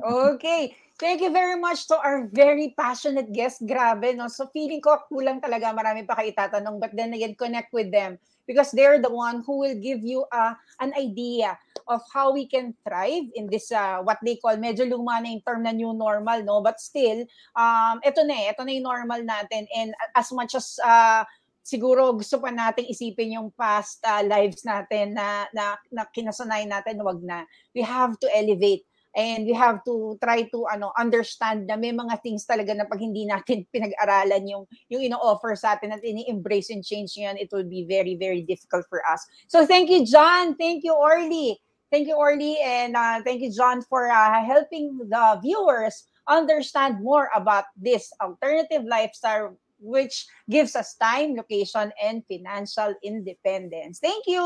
[0.03, 0.75] Okay.
[0.97, 3.61] Thank you very much to our very passionate guest.
[3.61, 4.27] Grabe, no?
[4.27, 5.69] So feeling ko kulang talaga.
[5.71, 6.81] Marami pa kayo itatanong.
[6.81, 8.17] But then again, connect with them.
[8.47, 12.71] Because they're the one who will give you uh, an idea of how we can
[12.87, 16.43] thrive in this, uh, what they call, medyo luma na yung term na new normal,
[16.47, 16.63] no?
[16.63, 17.27] But still,
[17.59, 18.55] um, ito na eh.
[18.55, 19.67] Ito na yung normal natin.
[19.75, 21.27] And as much as uh,
[21.67, 27.03] siguro gusto pa nating isipin yung past uh, lives natin na, na, na kinasanay natin,
[27.03, 27.43] wag na.
[27.75, 28.86] We have to elevate
[29.17, 33.01] and we have to try to ano understand na may mga things talaga na pag
[33.01, 34.63] hindi natin pinag-aralan yung
[34.93, 38.85] yung ino-offer sa atin at ini-embrace and change yan it will be very very difficult
[38.87, 39.25] for us.
[39.49, 40.53] So thank you John.
[40.55, 41.57] Thank you Orly.
[41.89, 42.61] Thank you Orly.
[42.61, 48.85] And uh, thank you John for uh, helping the viewers understand more about this alternative
[48.85, 54.01] lifestyle which gives us time location and financial independence.
[54.01, 54.41] Thank you.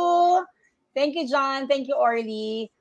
[0.95, 1.67] Thank you John.
[1.67, 2.71] Thank you Orly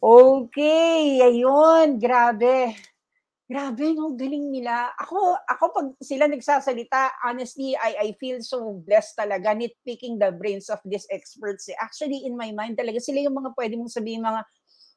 [0.00, 2.72] Okay, ayun, grabe.
[3.44, 4.96] Grabe, no, galing nila.
[4.96, 10.72] Ako, ako pag sila nagsasalita, honestly, I, I feel so blessed talaga nitpicking the brains
[10.72, 11.68] of these experts.
[11.76, 14.40] Actually, in my mind talaga, sila yung mga pwede mong sabihin mga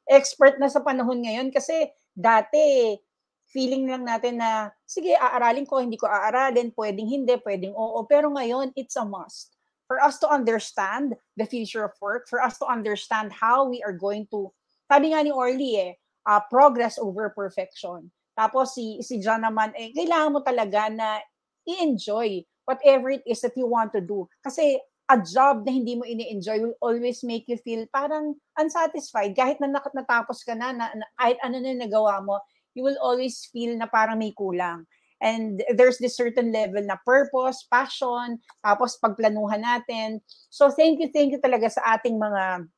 [0.08, 1.52] expert na sa panahon ngayon.
[1.52, 2.96] Kasi dati,
[3.52, 8.08] feeling lang natin na, sige, aaralin ko, hindi ko aaralin, pwedeng hindi, pwedeng oo.
[8.08, 9.52] Pero ngayon, it's a must.
[9.84, 13.92] For us to understand the future of work, for us to understand how we are
[13.92, 14.48] going to
[14.88, 15.92] sabi nga ni Orly eh,
[16.28, 18.08] uh, progress over perfection.
[18.34, 21.22] Tapos si si John naman eh kailangan mo talaga na
[21.64, 24.26] i-enjoy whatever it is that you want to do.
[24.42, 24.80] Kasi
[25.12, 29.68] a job na hindi mo ini-enjoy will always make you feel parang unsatisfied kahit na
[29.68, 32.40] natapos ka na, na, na kahit ano na nagawa mo,
[32.72, 34.88] you will always feel na parang may kulang.
[35.20, 40.20] And there's this certain level na purpose, passion, tapos pagplanuhan natin.
[40.52, 42.68] So thank you, thank you talaga sa ating mga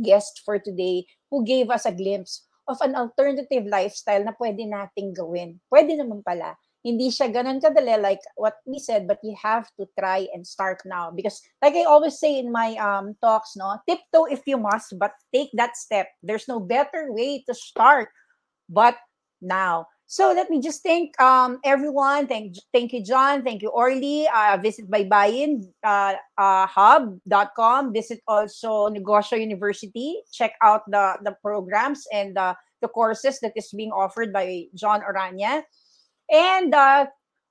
[0.00, 5.12] guest for today who gave us a glimpse of an alternative lifestyle na pwede nating
[5.12, 5.58] gawin.
[5.68, 6.54] Pwede naman pala.
[6.82, 10.82] Hindi siya ganun kadali like what we said, but you have to try and start
[10.82, 11.14] now.
[11.14, 15.14] Because like I always say in my um talks, no, tiptoe if you must, but
[15.30, 16.10] take that step.
[16.22, 18.10] There's no better way to start
[18.66, 18.98] but
[19.38, 19.86] now.
[20.12, 22.28] So let me just thank um, everyone.
[22.28, 23.40] Thank thank you, John.
[23.40, 24.28] Thank you, Orly.
[24.28, 27.96] Uh, visit Baybayin uh, uh, hub.com.
[27.96, 30.20] Visit also Negosyo University.
[30.28, 32.52] Check out the, the programs and the,
[32.84, 35.64] the courses that is being offered by John Orania.
[36.28, 37.06] And uh,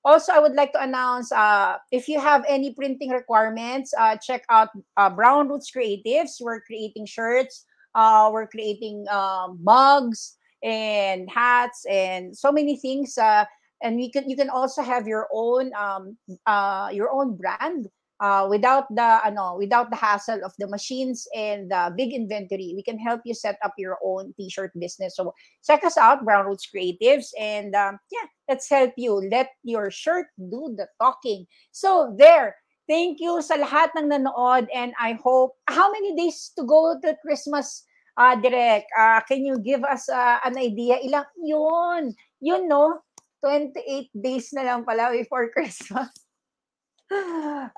[0.05, 4.45] also, I would like to announce uh, if you have any printing requirements, uh, check
[4.53, 6.37] out uh, Brown Roots Creatives.
[6.39, 13.45] We're creating shirts, uh, we're creating uh, mugs, and hats and so many things uh,
[13.81, 17.89] and we can you can also have your own um uh your own brand
[18.21, 22.71] uh, without the ano without the hassle of the machines and the big inventory.
[22.75, 25.15] We can help you set up your own t-shirt business.
[25.17, 25.33] So
[25.65, 29.27] check us out brown roots creatives and um, yeah let's help you.
[29.29, 31.45] Let your shirt do the talking.
[31.71, 32.55] So there.
[32.89, 37.15] Thank you sa lahat ng nanood and i hope how many days to go to
[37.23, 37.87] christmas
[38.21, 41.01] uh, Direk, uh, can you give us uh, an idea?
[41.01, 43.01] Ilang, yun, yun no,
[43.41, 46.13] 28 days na lang pala before Christmas.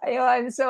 [0.04, 0.68] Ayun, so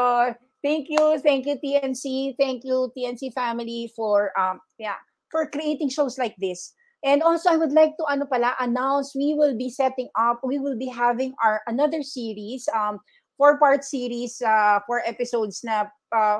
[0.62, 6.16] thank you, thank you TNC, thank you TNC family for um yeah, for creating shows
[6.16, 6.72] like this.
[7.04, 10.64] And also I would like to ano pala announce we will be setting up, we
[10.64, 13.04] will be having our another series um
[13.36, 16.40] four part series uh four episodes na uh,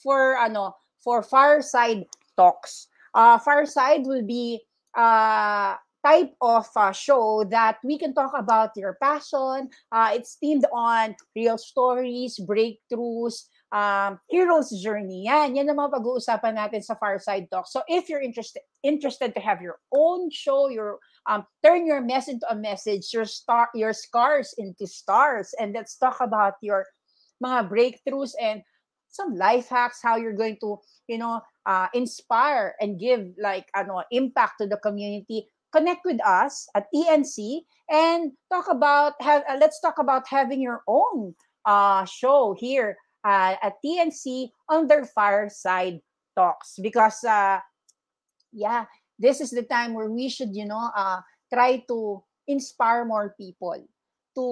[0.00, 0.72] for ano
[1.04, 2.08] for Fireside
[2.38, 2.86] talks.
[3.10, 4.62] Uh, Fireside will be
[4.94, 5.74] uh,
[6.06, 9.68] type of uh, show that we can talk about your passion.
[9.90, 15.26] Uh, it's themed on real stories, breakthroughs, um, hero's journey.
[15.26, 17.66] Yan, yan ang mga pag-uusapan natin sa Fireside Talk.
[17.66, 22.28] So if you're interested interested to have your own show, your um, turn your mess
[22.28, 26.86] into a message, your star, your scars into stars, and let's talk about your
[27.44, 28.62] mga breakthroughs and
[29.08, 30.76] some life hacks, how you're going to,
[31.08, 36.66] you know, uh, inspire and give like ano impact to the community connect with us
[36.74, 41.36] at TNC and talk about have uh, let's talk about having your own
[41.68, 46.00] uh, show here uh, at TNC under Fireside
[46.34, 47.60] Talks because uh,
[48.50, 48.88] yeah
[49.18, 51.20] this is the time where we should, you know, uh,
[51.52, 53.76] try to inspire more people
[54.38, 54.44] to,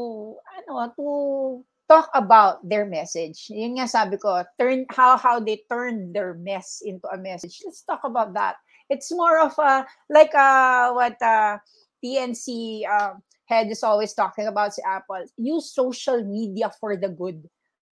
[0.58, 3.46] ano, to talk about their message.
[3.50, 7.62] Yun nga sabi ko, turn how how they turn their mess into a message.
[7.64, 8.56] Let's talk about that.
[8.90, 11.58] It's more of a like uh what uh
[12.04, 13.14] TNC uh,
[13.46, 15.24] head is always talking about si Apple.
[15.38, 17.42] Use social media for the good.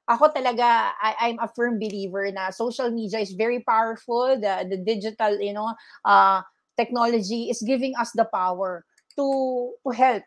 [0.04, 4.36] Ako talaga, I, I'm a firm believer na social media is very powerful.
[4.36, 5.72] The, the digital, you know,
[6.04, 6.42] uh,
[6.76, 8.84] technology is giving us the power
[9.16, 10.22] to to help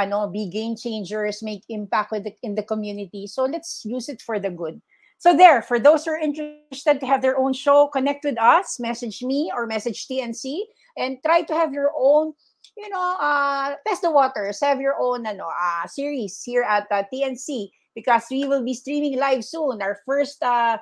[0.00, 3.26] ano, be game changers, make impact with the, in the community.
[3.26, 4.80] So let's use it for the good.
[5.18, 8.80] So there, for those who are interested to have their own show, connect with us,
[8.80, 10.64] message me or message TNC,
[10.96, 12.32] and try to have your own,
[12.76, 17.04] you know, uh, test the waters, have your own ano, uh, series here at uh,
[17.12, 19.82] TNC because we will be streaming live soon.
[19.82, 20.78] Our first uh,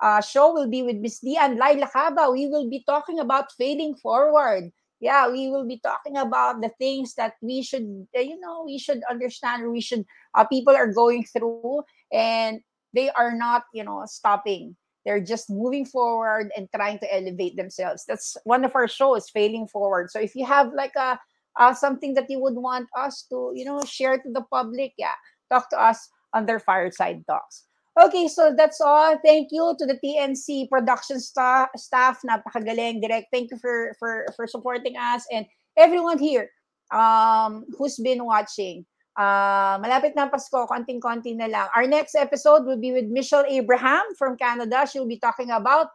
[0.00, 2.32] uh, show will be with Miss Dian Laila Caba.
[2.32, 4.70] We will be talking about failing forward
[5.00, 8.78] yeah we will be talking about the things that we should uh, you know we
[8.78, 11.82] should understand we should uh, people are going through
[12.12, 12.60] and
[12.92, 14.76] they are not you know stopping.
[15.04, 18.04] They're just moving forward and trying to elevate themselves.
[18.06, 20.10] That's one of our shows failing forward.
[20.10, 21.18] So if you have like a
[21.58, 25.16] uh, something that you would want us to you know share to the public yeah
[25.50, 27.64] talk to us on their fireside talks
[27.98, 29.18] Okay, so that's all.
[29.24, 32.20] Thank you to the TNC production sta- staff.
[32.22, 33.28] Napakagaling, direct.
[33.32, 35.44] Thank you for for for supporting us and
[35.76, 36.50] everyone here
[36.94, 38.86] um who's been watching.
[39.18, 41.68] Uh, malapit na Pasko, konting-konti na lang.
[41.74, 44.86] Our next episode will be with Michelle Abraham from Canada.
[44.86, 45.90] She'll be talking about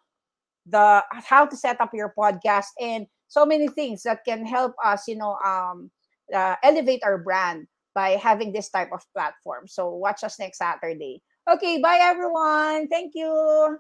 [0.67, 5.07] the how to set up your podcast and so many things that can help us,
[5.07, 5.89] you know, um,
[6.33, 9.65] uh, elevate our brand by having this type of platform.
[9.67, 11.23] So watch us next Saturday.
[11.47, 12.87] Okay, bye everyone.
[12.87, 13.79] Thank you.